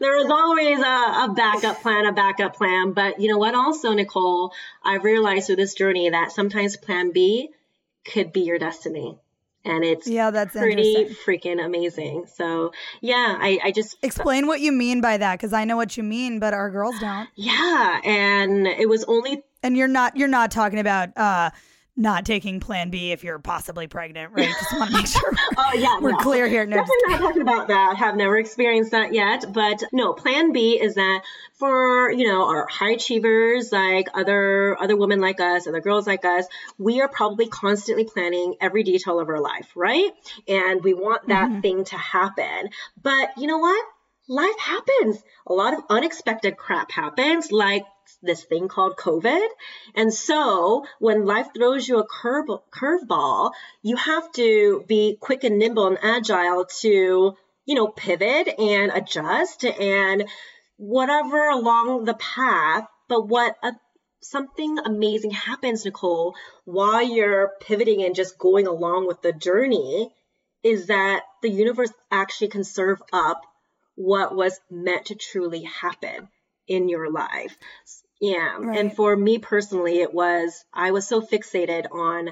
there 0.00 0.16
is 0.16 0.30
always 0.30 0.78
a, 0.78 0.82
a 0.82 1.32
backup 1.34 1.82
plan, 1.82 2.06
a 2.06 2.12
backup 2.12 2.56
plan. 2.56 2.92
But 2.92 3.20
you 3.20 3.28
know 3.28 3.38
what? 3.38 3.54
Also, 3.54 3.92
Nicole, 3.92 4.52
I've 4.82 5.04
realized 5.04 5.46
through 5.46 5.56
this 5.56 5.74
journey 5.74 6.10
that 6.10 6.32
sometimes 6.32 6.76
plan 6.76 7.12
B 7.12 7.50
could 8.04 8.32
be 8.32 8.40
your 8.40 8.58
destiny. 8.58 9.18
and 9.64 9.84
it's 9.84 10.06
yeah, 10.06 10.30
that's 10.30 10.52
pretty 10.52 11.06
freaking 11.26 11.64
amazing. 11.64 12.26
So 12.32 12.72
yeah, 13.00 13.36
I, 13.38 13.58
I 13.64 13.70
just 13.72 13.96
explain 14.02 14.46
what 14.46 14.60
you 14.60 14.72
mean 14.72 15.00
by 15.00 15.16
that 15.16 15.38
because 15.38 15.52
I 15.52 15.64
know 15.64 15.76
what 15.76 15.96
you 15.96 16.02
mean, 16.02 16.38
but 16.38 16.54
our 16.54 16.70
girls 16.70 16.98
don't. 17.00 17.28
Yeah, 17.34 18.00
and 18.04 18.66
it 18.66 18.88
was 18.88 19.04
only 19.04 19.42
and 19.62 19.76
you're 19.76 19.88
not 19.88 20.16
you're 20.16 20.28
not 20.28 20.50
talking 20.50 20.78
about 20.78 21.16
uh 21.16 21.50
not 21.96 22.26
taking 22.26 22.60
plan 22.60 22.90
B 22.90 23.12
if 23.12 23.24
you're 23.24 23.38
possibly 23.38 23.86
pregnant, 23.86 24.32
right? 24.32 24.48
Just 24.48 24.72
want 24.74 24.90
to 24.90 24.96
make 24.96 25.06
sure 25.06 25.32
oh, 25.56 25.72
yeah, 25.74 25.98
we're 25.98 26.12
no. 26.12 26.18
clear 26.18 26.46
here. 26.46 26.66
No, 26.66 26.76
Definitely 26.76 27.08
not 27.08 27.20
talking 27.20 27.42
about 27.42 27.68
that. 27.68 27.96
Have 27.96 28.16
never 28.16 28.36
experienced 28.36 28.90
that 28.90 29.14
yet. 29.14 29.46
But 29.50 29.82
no, 29.92 30.12
plan 30.12 30.52
B 30.52 30.78
is 30.80 30.96
that 30.96 31.22
for, 31.54 32.12
you 32.12 32.28
know, 32.28 32.46
our 32.46 32.66
high 32.66 32.90
achievers 32.90 33.72
like 33.72 34.08
other 34.12 34.76
other 34.78 34.96
women 34.96 35.20
like 35.20 35.40
us, 35.40 35.66
other 35.66 35.80
girls 35.80 36.06
like 36.06 36.26
us, 36.26 36.46
we 36.78 37.00
are 37.00 37.08
probably 37.08 37.48
constantly 37.48 38.04
planning 38.04 38.56
every 38.60 38.82
detail 38.82 39.18
of 39.18 39.28
our 39.30 39.40
life, 39.40 39.70
right? 39.74 40.10
And 40.46 40.84
we 40.84 40.92
want 40.92 41.28
that 41.28 41.48
mm-hmm. 41.48 41.60
thing 41.60 41.84
to 41.84 41.96
happen. 41.96 42.68
But 43.02 43.30
you 43.38 43.46
know 43.46 43.58
what? 43.58 43.84
Life 44.28 44.58
happens. 44.58 45.22
A 45.46 45.52
lot 45.54 45.72
of 45.72 45.80
unexpected 45.88 46.56
crap 46.56 46.90
happens, 46.90 47.52
like 47.52 47.84
this 48.22 48.44
thing 48.44 48.68
called 48.68 48.96
COVID. 48.96 49.46
And 49.94 50.12
so 50.12 50.84
when 50.98 51.24
life 51.24 51.48
throws 51.56 51.88
you 51.88 51.98
a 51.98 52.06
curve 52.06 52.46
curveball, 52.70 53.52
you 53.82 53.96
have 53.96 54.30
to 54.32 54.84
be 54.86 55.16
quick 55.20 55.44
and 55.44 55.58
nimble 55.58 55.86
and 55.86 55.98
agile 56.02 56.66
to, 56.80 57.34
you 57.64 57.74
know, 57.74 57.88
pivot 57.88 58.48
and 58.58 58.92
adjust 58.92 59.64
and 59.64 60.28
whatever 60.76 61.48
along 61.48 62.04
the 62.04 62.14
path. 62.14 62.86
But 63.08 63.28
what 63.28 63.56
a, 63.62 63.72
something 64.22 64.78
amazing 64.78 65.30
happens, 65.30 65.84
Nicole, 65.84 66.34
while 66.64 67.02
you're 67.02 67.52
pivoting 67.60 68.02
and 68.02 68.14
just 68.14 68.38
going 68.38 68.66
along 68.66 69.06
with 69.06 69.22
the 69.22 69.32
journey 69.32 70.12
is 70.62 70.86
that 70.86 71.22
the 71.42 71.50
universe 71.50 71.92
actually 72.10 72.48
can 72.48 72.64
serve 72.64 73.00
up 73.12 73.40
what 73.94 74.34
was 74.34 74.58
meant 74.70 75.06
to 75.06 75.14
truly 75.14 75.62
happen 75.62 76.28
in 76.66 76.88
your 76.88 77.10
life. 77.10 77.56
Yeah. 78.20 78.56
Right. 78.58 78.78
And 78.78 78.94
for 78.94 79.14
me 79.16 79.38
personally, 79.38 80.00
it 80.00 80.12
was, 80.12 80.64
I 80.72 80.90
was 80.90 81.06
so 81.06 81.20
fixated 81.20 81.86
on 81.92 82.30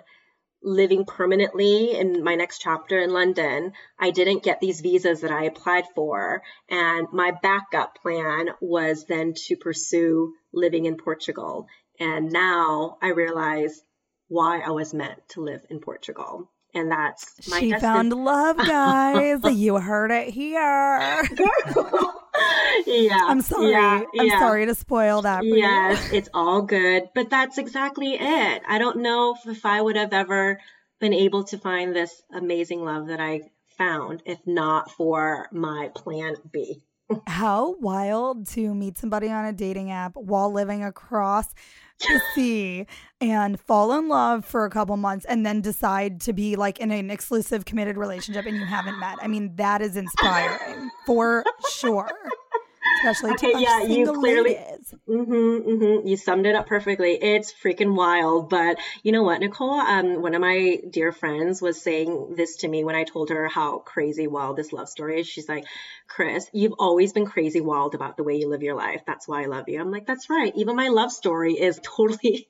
living 0.62 1.04
permanently 1.04 1.94
in 1.94 2.24
my 2.24 2.36
next 2.36 2.58
chapter 2.58 2.98
in 2.98 3.12
London. 3.12 3.72
I 3.98 4.10
didn't 4.10 4.42
get 4.42 4.60
these 4.60 4.80
visas 4.80 5.20
that 5.20 5.30
I 5.30 5.44
applied 5.44 5.84
for. 5.94 6.42
And 6.70 7.08
my 7.12 7.32
backup 7.42 7.96
plan 8.00 8.48
was 8.60 9.04
then 9.04 9.34
to 9.46 9.56
pursue 9.56 10.32
living 10.52 10.86
in 10.86 10.96
Portugal. 10.96 11.66
And 12.00 12.32
now 12.32 12.96
I 13.02 13.08
realize 13.08 13.82
why 14.28 14.60
I 14.60 14.70
was 14.70 14.94
meant 14.94 15.20
to 15.30 15.42
live 15.42 15.64
in 15.68 15.80
Portugal 15.80 16.50
and 16.74 16.90
that's 16.90 17.48
my 17.48 17.60
she 17.60 17.72
found 17.72 18.12
love 18.12 18.56
guys 18.56 19.38
you 19.52 19.76
heard 19.76 20.10
it 20.10 20.28
here 20.28 21.22
yeah 22.86 23.18
i'm 23.26 23.40
sorry 23.40 23.70
yeah, 23.70 24.02
i'm 24.18 24.26
yeah. 24.26 24.38
sorry 24.38 24.66
to 24.66 24.74
spoil 24.74 25.22
that 25.22 25.44
yes 25.44 26.12
you. 26.12 26.18
it's 26.18 26.28
all 26.34 26.62
good 26.62 27.08
but 27.14 27.30
that's 27.30 27.58
exactly 27.58 28.14
it 28.14 28.62
i 28.68 28.78
don't 28.78 28.98
know 28.98 29.36
if 29.46 29.64
i 29.64 29.80
would 29.80 29.96
have 29.96 30.12
ever 30.12 30.60
been 31.00 31.14
able 31.14 31.44
to 31.44 31.58
find 31.58 31.94
this 31.94 32.22
amazing 32.32 32.82
love 32.82 33.08
that 33.08 33.20
i 33.20 33.40
found 33.78 34.22
if 34.24 34.38
not 34.46 34.90
for 34.90 35.48
my 35.52 35.90
plan 35.94 36.36
b 36.52 36.82
how 37.26 37.74
wild 37.80 38.46
to 38.46 38.74
meet 38.74 38.96
somebody 38.96 39.28
on 39.28 39.44
a 39.44 39.52
dating 39.52 39.90
app 39.90 40.16
while 40.16 40.52
living 40.52 40.82
across 40.82 41.54
the 42.00 42.20
sea 42.34 42.86
and 43.20 43.58
fall 43.60 43.92
in 43.98 44.08
love 44.08 44.44
for 44.44 44.64
a 44.64 44.70
couple 44.70 44.96
months 44.96 45.24
and 45.26 45.44
then 45.44 45.60
decide 45.60 46.20
to 46.22 46.32
be 46.32 46.56
like 46.56 46.78
in 46.78 46.90
an 46.90 47.10
exclusive 47.10 47.64
committed 47.64 47.96
relationship 47.96 48.46
and 48.46 48.56
you 48.56 48.64
haven't 48.64 48.98
met. 48.98 49.18
I 49.22 49.28
mean, 49.28 49.56
that 49.56 49.80
is 49.80 49.96
inspiring 49.96 50.90
for 51.06 51.44
sure 51.70 52.10
especially 53.04 53.32
okay, 53.32 53.52
to 53.52 53.60
yeah, 53.60 53.82
you 53.82 54.12
clearly 54.12 54.54
mm-hmm, 55.08 55.32
mm-hmm, 55.32 56.06
you 56.06 56.16
summed 56.16 56.46
it 56.46 56.54
up 56.54 56.66
perfectly. 56.66 57.12
It's 57.12 57.52
freaking 57.52 57.94
wild, 57.94 58.48
but 58.48 58.78
you 59.02 59.12
know 59.12 59.22
what, 59.22 59.40
Nicole? 59.40 59.72
Um, 59.72 60.22
one 60.22 60.34
of 60.34 60.40
my 60.40 60.78
dear 60.88 61.12
friends 61.12 61.60
was 61.60 61.80
saying 61.80 62.34
this 62.36 62.56
to 62.58 62.68
me 62.68 62.84
when 62.84 62.94
I 62.94 63.04
told 63.04 63.30
her 63.30 63.48
how 63.48 63.78
crazy 63.78 64.26
wild 64.26 64.56
this 64.56 64.72
love 64.72 64.88
story 64.88 65.20
is. 65.20 65.26
She's 65.26 65.48
like, 65.48 65.64
"Chris, 66.08 66.48
you've 66.52 66.74
always 66.78 67.12
been 67.12 67.26
crazy 67.26 67.60
wild 67.60 67.94
about 67.94 68.16
the 68.16 68.24
way 68.24 68.36
you 68.36 68.48
live 68.48 68.62
your 68.62 68.76
life. 68.76 69.02
That's 69.06 69.28
why 69.28 69.42
I 69.42 69.46
love 69.46 69.68
you." 69.68 69.80
I'm 69.80 69.90
like, 69.90 70.06
"That's 70.06 70.30
right. 70.30 70.52
Even 70.56 70.76
my 70.76 70.88
love 70.88 71.12
story 71.12 71.54
is 71.54 71.80
totally." 71.96 72.48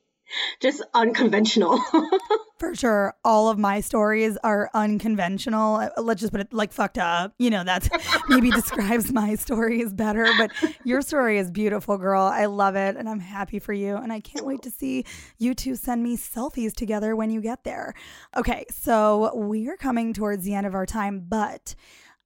Just 0.60 0.82
unconventional. 0.94 1.80
For 2.58 2.74
sure. 2.74 3.14
All 3.24 3.48
of 3.48 3.58
my 3.58 3.80
stories 3.80 4.38
are 4.42 4.70
unconventional. 4.74 5.88
Let's 5.98 6.20
just 6.20 6.32
put 6.32 6.40
it 6.40 6.52
like 6.52 6.72
fucked 6.72 6.98
up. 6.98 7.34
You 7.38 7.50
know, 7.50 7.64
that's 7.64 7.88
maybe 8.28 8.50
describes 8.50 9.12
my 9.12 9.34
stories 9.34 9.92
better. 9.92 10.26
But 10.38 10.50
your 10.84 11.02
story 11.02 11.38
is 11.38 11.50
beautiful, 11.50 11.98
girl. 11.98 12.22
I 12.22 12.46
love 12.46 12.76
it. 12.76 12.96
And 12.96 13.08
I'm 13.08 13.20
happy 13.20 13.58
for 13.58 13.72
you. 13.72 13.96
And 13.96 14.12
I 14.12 14.20
can't 14.20 14.46
wait 14.46 14.62
to 14.62 14.70
see 14.70 15.04
you 15.38 15.54
two 15.54 15.74
send 15.74 16.02
me 16.02 16.16
selfies 16.16 16.72
together 16.72 17.14
when 17.16 17.30
you 17.30 17.40
get 17.40 17.64
there. 17.64 17.94
Okay. 18.36 18.64
So 18.70 19.30
we're 19.34 19.76
coming 19.76 20.12
towards 20.14 20.44
the 20.44 20.54
end 20.54 20.66
of 20.66 20.74
our 20.74 20.86
time, 20.86 21.24
but 21.28 21.74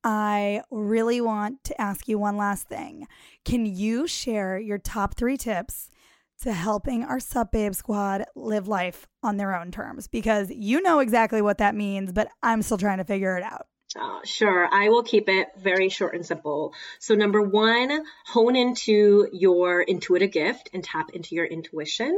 I 0.04 0.62
really 0.70 1.20
want 1.20 1.64
to 1.64 1.80
ask 1.80 2.06
you 2.06 2.18
one 2.18 2.36
last 2.36 2.68
thing. 2.68 3.06
Can 3.44 3.66
you 3.66 4.06
share 4.06 4.58
your 4.58 4.78
top 4.78 5.16
three 5.16 5.36
tips? 5.36 5.90
To 6.42 6.52
helping 6.52 7.04
our 7.04 7.20
Sup 7.20 7.50
Babe 7.50 7.74
squad 7.74 8.24
live 8.34 8.68
life 8.68 9.06
on 9.22 9.36
their 9.36 9.54
own 9.54 9.70
terms 9.70 10.08
because 10.08 10.50
you 10.50 10.80
know 10.82 11.00
exactly 11.00 11.42
what 11.42 11.58
that 11.58 11.74
means, 11.74 12.12
but 12.12 12.28
I'm 12.42 12.62
still 12.62 12.78
trying 12.78 12.98
to 12.98 13.04
figure 13.04 13.36
it 13.36 13.42
out. 13.42 13.66
Uh, 13.98 14.20
sure, 14.24 14.68
I 14.70 14.90
will 14.90 15.02
keep 15.02 15.28
it 15.28 15.48
very 15.58 15.88
short 15.88 16.14
and 16.14 16.24
simple. 16.24 16.74
So, 17.00 17.14
number 17.14 17.40
one, 17.40 18.04
hone 18.26 18.54
into 18.54 19.28
your 19.32 19.80
intuitive 19.80 20.30
gift 20.30 20.70
and 20.74 20.84
tap 20.84 21.10
into 21.14 21.34
your 21.34 21.46
intuition. 21.46 22.16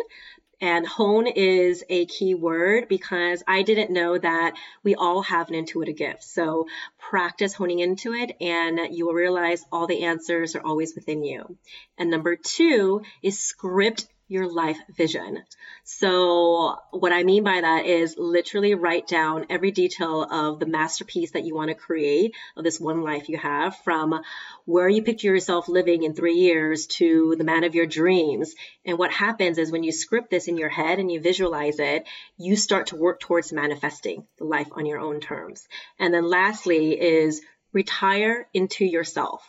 And 0.60 0.86
hone 0.86 1.26
is 1.26 1.82
a 1.88 2.04
key 2.06 2.34
word 2.34 2.88
because 2.88 3.42
I 3.46 3.62
didn't 3.62 3.90
know 3.90 4.18
that 4.18 4.54
we 4.82 4.94
all 4.94 5.22
have 5.22 5.48
an 5.48 5.54
intuitive 5.54 5.96
gift. 5.96 6.22
So 6.22 6.66
practice 6.98 7.54
honing 7.54 7.78
into 7.78 8.12
it 8.12 8.36
and 8.40 8.94
you 8.94 9.06
will 9.06 9.14
realize 9.14 9.64
all 9.72 9.86
the 9.86 10.04
answers 10.04 10.54
are 10.54 10.64
always 10.64 10.94
within 10.94 11.24
you. 11.24 11.56
And 11.96 12.10
number 12.10 12.36
two 12.36 13.02
is 13.22 13.38
script 13.38 14.06
your 14.30 14.48
life 14.48 14.78
vision. 14.96 15.42
So, 15.82 16.76
what 16.92 17.12
I 17.12 17.24
mean 17.24 17.42
by 17.42 17.60
that 17.60 17.84
is 17.84 18.14
literally 18.16 18.74
write 18.74 19.08
down 19.08 19.46
every 19.50 19.72
detail 19.72 20.22
of 20.22 20.60
the 20.60 20.66
masterpiece 20.66 21.32
that 21.32 21.44
you 21.44 21.56
want 21.56 21.70
to 21.70 21.74
create 21.74 22.36
of 22.56 22.62
this 22.62 22.78
one 22.78 23.02
life 23.02 23.28
you 23.28 23.38
have 23.38 23.76
from 23.78 24.20
where 24.66 24.88
you 24.88 25.02
picture 25.02 25.26
yourself 25.26 25.68
living 25.68 26.04
in 26.04 26.14
three 26.14 26.36
years 26.36 26.86
to 26.86 27.34
the 27.38 27.44
man 27.44 27.64
of 27.64 27.74
your 27.74 27.86
dreams. 27.86 28.54
And 28.84 28.98
what 28.98 29.10
happens 29.10 29.58
is 29.58 29.72
when 29.72 29.82
you 29.82 29.90
script 29.90 30.30
this 30.30 30.46
in 30.46 30.56
your 30.56 30.68
head 30.68 31.00
and 31.00 31.10
you 31.10 31.20
visualize 31.20 31.80
it, 31.80 32.06
you 32.38 32.54
start 32.54 32.88
to 32.88 32.96
work 32.96 33.18
towards 33.18 33.52
manifesting 33.52 34.28
the 34.38 34.44
life 34.44 34.68
on 34.70 34.86
your 34.86 35.00
own 35.00 35.18
terms. 35.18 35.66
And 35.98 36.14
then 36.14 36.24
lastly 36.24 37.00
is 37.00 37.42
retire 37.72 38.46
into 38.54 38.84
yourself. 38.84 39.42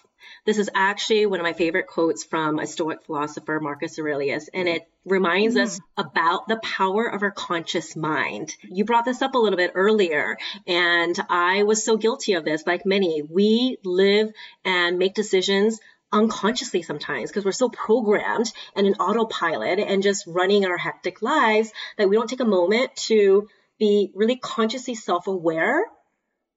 This 0.46 0.58
is 0.58 0.70
actually 0.74 1.26
one 1.26 1.40
of 1.40 1.44
my 1.44 1.54
favorite 1.54 1.88
quotes 1.88 2.24
from 2.24 2.60
a 2.60 2.68
Stoic 2.68 3.04
philosopher, 3.06 3.60
Marcus 3.60 4.00
Aurelius, 4.00 4.50
and 4.54 4.68
it 4.68 4.88
reminds 5.06 5.56
mm. 5.56 5.64
us 5.64 5.80
about 5.98 6.48
the 6.48 6.60
power 6.64 7.06
of 7.06 7.24
our 7.24 7.32
conscious 7.32 7.96
mind. 7.96 8.56
You 8.64 8.86
brought 8.86 9.06
this 9.06 9.22
up 9.22 9.36
a 9.36 9.38
little 9.38 9.58
bit 9.58 9.72
earlier, 9.76 10.38
and 10.68 11.16
I 11.30 11.64
was 11.64 11.84
so 11.84 11.98
guilty 11.98 12.34
of 12.34 12.46
this, 12.46 12.66
like 12.66 12.86
many. 12.86 13.22
We 13.22 13.78
live 13.84 14.32
and 14.64 14.98
make 14.98 15.14
decisions 15.14 15.80
unconsciously 16.12 16.82
sometimes 16.82 17.30
because 17.30 17.46
we're 17.46 17.52
so 17.52 17.70
programmed 17.70 18.52
and 18.76 18.86
in 18.86 18.96
autopilot 18.96 19.80
and 19.80 20.04
just 20.04 20.28
running 20.28 20.66
our 20.66 20.78
hectic 20.78 21.22
lives 21.22 21.72
that 21.98 22.10
we 22.10 22.16
don't 22.18 22.30
take 22.30 22.42
a 22.42 22.46
moment 22.46 22.94
to 22.96 23.48
be 23.80 24.12
really 24.14 24.36
consciously 24.36 24.96
self 24.96 25.28
aware 25.28 25.86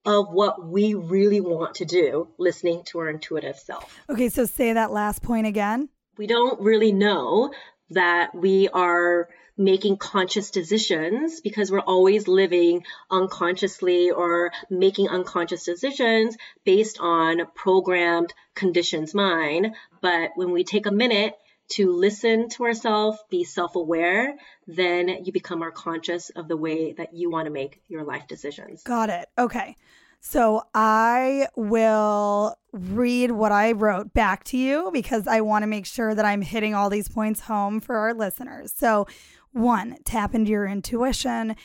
of 0.04 0.28
what 0.30 0.64
we 0.66 0.94
really 0.94 1.40
want 1.40 1.76
to 1.76 1.84
do, 1.84 2.28
listening 2.38 2.82
to 2.84 2.98
our 2.98 3.08
intuitive 3.08 3.56
self. 3.56 3.98
Okay, 4.08 4.28
so 4.28 4.44
say 4.44 4.72
that 4.72 4.90
last 4.90 5.22
point 5.22 5.46
again. 5.46 5.88
We 6.16 6.26
don't 6.26 6.60
really 6.60 6.92
know 6.92 7.52
that 7.90 8.34
we 8.34 8.68
are 8.68 9.28
making 9.56 9.96
conscious 9.96 10.50
decisions 10.50 11.40
because 11.40 11.70
we're 11.70 11.80
always 11.80 12.26
living 12.26 12.84
unconsciously 13.10 14.10
or 14.10 14.50
making 14.68 15.08
unconscious 15.08 15.64
decisions 15.64 16.36
based 16.64 16.98
on 17.00 17.42
programmed 17.54 18.32
conditions 18.54 19.14
mind. 19.14 19.74
But 20.00 20.30
when 20.34 20.50
we 20.50 20.64
take 20.64 20.86
a 20.86 20.92
minute 20.92 21.34
to 21.70 21.92
listen 21.92 22.48
to 22.50 22.64
ourselves, 22.64 23.18
be 23.30 23.44
self 23.44 23.76
aware, 23.76 24.34
then 24.66 25.08
you 25.24 25.32
become 25.32 25.60
more 25.60 25.70
conscious 25.70 26.30
of 26.30 26.48
the 26.48 26.56
way 26.56 26.92
that 26.92 27.14
you 27.14 27.30
want 27.30 27.46
to 27.46 27.52
make 27.52 27.82
your 27.88 28.04
life 28.04 28.26
decisions. 28.28 28.82
Got 28.82 29.10
it. 29.10 29.28
Okay. 29.38 29.76
So 30.20 30.62
I 30.72 31.48
will 31.54 32.56
read 32.72 33.30
what 33.30 33.52
I 33.52 33.72
wrote 33.72 34.14
back 34.14 34.44
to 34.44 34.56
you 34.56 34.90
because 34.92 35.26
I 35.26 35.42
want 35.42 35.64
to 35.64 35.66
make 35.66 35.84
sure 35.84 36.14
that 36.14 36.24
I'm 36.24 36.40
hitting 36.40 36.74
all 36.74 36.88
these 36.88 37.08
points 37.08 37.40
home 37.40 37.78
for 37.78 37.96
our 37.96 38.14
listeners. 38.14 38.72
So, 38.74 39.06
one, 39.52 39.98
tap 40.04 40.34
into 40.34 40.50
your 40.50 40.66
intuition. 40.66 41.56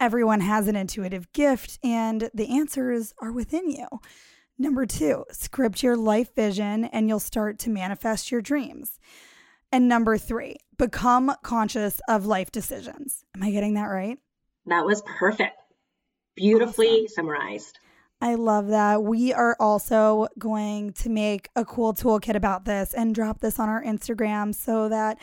Everyone 0.00 0.40
has 0.40 0.66
an 0.66 0.76
intuitive 0.76 1.32
gift, 1.32 1.78
and 1.82 2.28
the 2.34 2.56
answers 2.58 3.14
are 3.20 3.32
within 3.32 3.70
you. 3.70 3.86
Number 4.58 4.84
two, 4.86 5.24
script 5.30 5.84
your 5.84 5.96
life 5.96 6.34
vision 6.34 6.86
and 6.86 7.08
you'll 7.08 7.20
start 7.20 7.60
to 7.60 7.70
manifest 7.70 8.32
your 8.32 8.42
dreams. 8.42 8.98
And 9.70 9.88
number 9.88 10.16
three, 10.16 10.56
become 10.78 11.34
conscious 11.42 12.00
of 12.08 12.26
life 12.26 12.50
decisions. 12.50 13.24
Am 13.36 13.42
I 13.42 13.50
getting 13.50 13.74
that 13.74 13.84
right? 13.84 14.18
That 14.66 14.86
was 14.86 15.02
perfect. 15.02 15.56
Beautifully 16.36 16.88
awesome. 16.88 17.08
summarized. 17.08 17.78
I 18.20 18.34
love 18.34 18.68
that. 18.68 19.02
We 19.02 19.32
are 19.32 19.56
also 19.60 20.26
going 20.38 20.92
to 20.94 21.08
make 21.08 21.48
a 21.54 21.64
cool 21.64 21.94
toolkit 21.94 22.34
about 22.34 22.64
this 22.64 22.92
and 22.92 23.14
drop 23.14 23.40
this 23.40 23.58
on 23.58 23.68
our 23.68 23.82
Instagram 23.82 24.54
so 24.54 24.88
that 24.88 25.18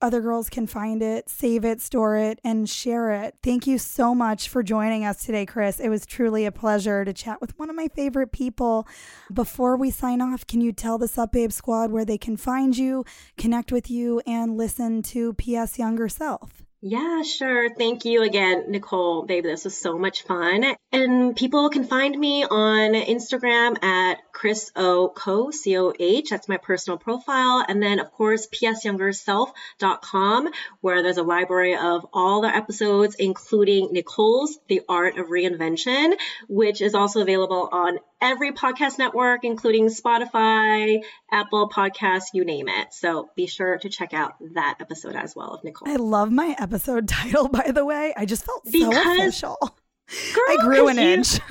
other 0.00 0.20
girls 0.20 0.48
can 0.48 0.66
find 0.66 1.02
it, 1.02 1.28
save 1.28 1.64
it, 1.64 1.80
store 1.80 2.16
it, 2.16 2.40
and 2.42 2.68
share 2.68 3.10
it. 3.10 3.34
Thank 3.42 3.66
you 3.66 3.78
so 3.78 4.14
much 4.14 4.48
for 4.48 4.62
joining 4.62 5.04
us 5.04 5.24
today, 5.24 5.46
Chris. 5.46 5.80
It 5.80 5.88
was 5.88 6.06
truly 6.06 6.46
a 6.46 6.52
pleasure 6.52 7.04
to 7.04 7.12
chat 7.12 7.40
with 7.40 7.58
one 7.58 7.70
of 7.70 7.76
my 7.76 7.88
favorite 7.88 8.32
people. 8.32 8.86
Before 9.32 9.76
we 9.76 9.90
sign 9.90 10.20
off, 10.20 10.46
can 10.46 10.60
you 10.60 10.72
tell 10.72 10.98
the 10.98 11.08
Sup 11.08 11.32
Babe 11.32 11.52
Squad 11.52 11.90
where 11.90 12.04
they 12.04 12.18
can 12.18 12.36
find 12.36 12.76
you, 12.76 13.04
connect 13.36 13.72
with 13.72 13.90
you, 13.90 14.20
and 14.26 14.56
listen 14.56 15.02
to 15.02 15.34
P.S. 15.34 15.78
Younger 15.78 16.08
Self? 16.08 16.62
Yeah, 16.82 17.22
sure. 17.22 17.74
Thank 17.74 18.06
you 18.06 18.22
again, 18.22 18.70
Nicole. 18.70 19.24
Babe, 19.26 19.44
this 19.44 19.64
was 19.64 19.76
so 19.76 19.98
much 19.98 20.22
fun. 20.22 20.64
And 20.92 21.36
people 21.36 21.68
can 21.68 21.84
find 21.84 22.18
me 22.18 22.44
on 22.44 22.94
Instagram 22.94 23.82
at 23.84 24.29
Chris 24.32 24.70
O 24.76 25.12
Co, 25.14 25.50
C 25.50 25.76
O 25.78 25.92
H. 25.98 26.30
That's 26.30 26.48
my 26.48 26.56
personal 26.56 26.98
profile. 26.98 27.64
And 27.66 27.82
then, 27.82 27.98
of 27.98 28.12
course, 28.12 28.46
psyoungerself.com, 28.48 30.48
where 30.80 31.02
there's 31.02 31.16
a 31.16 31.22
library 31.22 31.76
of 31.76 32.06
all 32.12 32.42
the 32.42 32.54
episodes, 32.54 33.16
including 33.16 33.92
Nicole's 33.92 34.58
The 34.68 34.82
Art 34.88 35.18
of 35.18 35.26
Reinvention, 35.26 36.14
which 36.48 36.80
is 36.80 36.94
also 36.94 37.22
available 37.22 37.68
on 37.70 37.98
every 38.20 38.52
podcast 38.52 38.98
network, 38.98 39.44
including 39.44 39.86
Spotify, 39.86 41.02
Apple 41.30 41.68
Podcasts, 41.68 42.28
you 42.34 42.44
name 42.44 42.68
it. 42.68 42.92
So 42.92 43.30
be 43.34 43.46
sure 43.46 43.78
to 43.78 43.88
check 43.88 44.12
out 44.12 44.34
that 44.54 44.76
episode 44.80 45.16
as 45.16 45.34
well 45.34 45.54
of 45.54 45.64
Nicole. 45.64 45.88
I 45.88 45.96
love 45.96 46.30
my 46.30 46.54
episode 46.58 47.08
title, 47.08 47.48
by 47.48 47.70
the 47.72 47.84
way. 47.84 48.12
I 48.16 48.26
just 48.26 48.44
felt 48.44 48.64
because, 48.64 48.92
so 48.92 49.12
official. 49.12 49.56
Girl, 50.34 50.44
I 50.48 50.56
grew 50.60 50.88
an 50.88 50.96
you... 50.96 51.02
inch. 51.02 51.40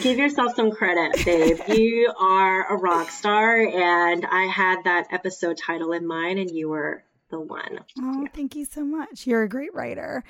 Give 0.00 0.16
yourself 0.16 0.54
some 0.56 0.70
credit, 0.70 1.24
babe. 1.26 1.58
you 1.68 2.10
are 2.18 2.72
a 2.72 2.76
rock 2.76 3.10
star, 3.10 3.60
and 3.60 4.24
I 4.24 4.46
had 4.46 4.84
that 4.84 5.08
episode 5.10 5.58
title 5.58 5.92
in 5.92 6.06
mind, 6.06 6.38
and 6.38 6.50
you 6.50 6.70
were 6.70 7.04
the 7.28 7.38
one. 7.38 7.80
Oh, 8.00 8.22
yeah. 8.22 8.28
thank 8.34 8.56
you 8.56 8.64
so 8.64 8.82
much. 8.82 9.26
You're 9.26 9.42
a 9.42 9.48
great 9.48 9.74
writer. 9.74 10.24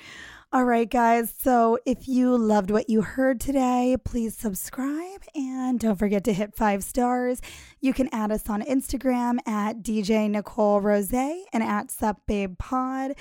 All 0.51 0.65
right, 0.65 0.89
guys. 0.89 1.33
So 1.41 1.79
if 1.85 2.09
you 2.09 2.37
loved 2.37 2.69
what 2.69 2.89
you 2.89 3.01
heard 3.01 3.39
today, 3.39 3.95
please 4.03 4.35
subscribe 4.35 5.21
and 5.33 5.79
don't 5.79 5.97
forget 5.97 6.25
to 6.25 6.33
hit 6.33 6.53
five 6.53 6.83
stars. 6.83 7.41
You 7.79 7.93
can 7.93 8.09
add 8.11 8.31
us 8.31 8.49
on 8.49 8.61
Instagram 8.61 9.37
at 9.47 9.81
DJ 9.81 10.29
Nicole 10.29 10.81
Rose 10.81 11.13
and 11.13 11.63
at 11.63 11.91
Sup 11.91 12.17
Babe 12.27 12.57
Pod. 12.57 13.15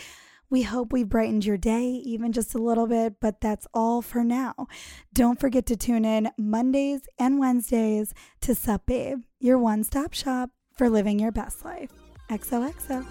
We 0.50 0.62
hope 0.62 0.92
we 0.92 1.04
brightened 1.04 1.44
your 1.44 1.56
day 1.56 1.84
even 1.84 2.32
just 2.32 2.56
a 2.56 2.58
little 2.58 2.88
bit, 2.88 3.20
but 3.20 3.40
that's 3.40 3.68
all 3.72 4.02
for 4.02 4.24
now. 4.24 4.66
Don't 5.14 5.38
forget 5.38 5.64
to 5.66 5.76
tune 5.76 6.04
in 6.04 6.30
Mondays 6.36 7.02
and 7.20 7.38
Wednesdays 7.38 8.12
to 8.40 8.56
Sup 8.56 8.84
Babe, 8.84 9.20
your 9.38 9.58
one 9.58 9.84
stop 9.84 10.12
shop 10.12 10.50
for 10.76 10.90
living 10.90 11.20
your 11.20 11.30
best 11.30 11.64
life. 11.64 11.90
XOXO. 12.28 13.06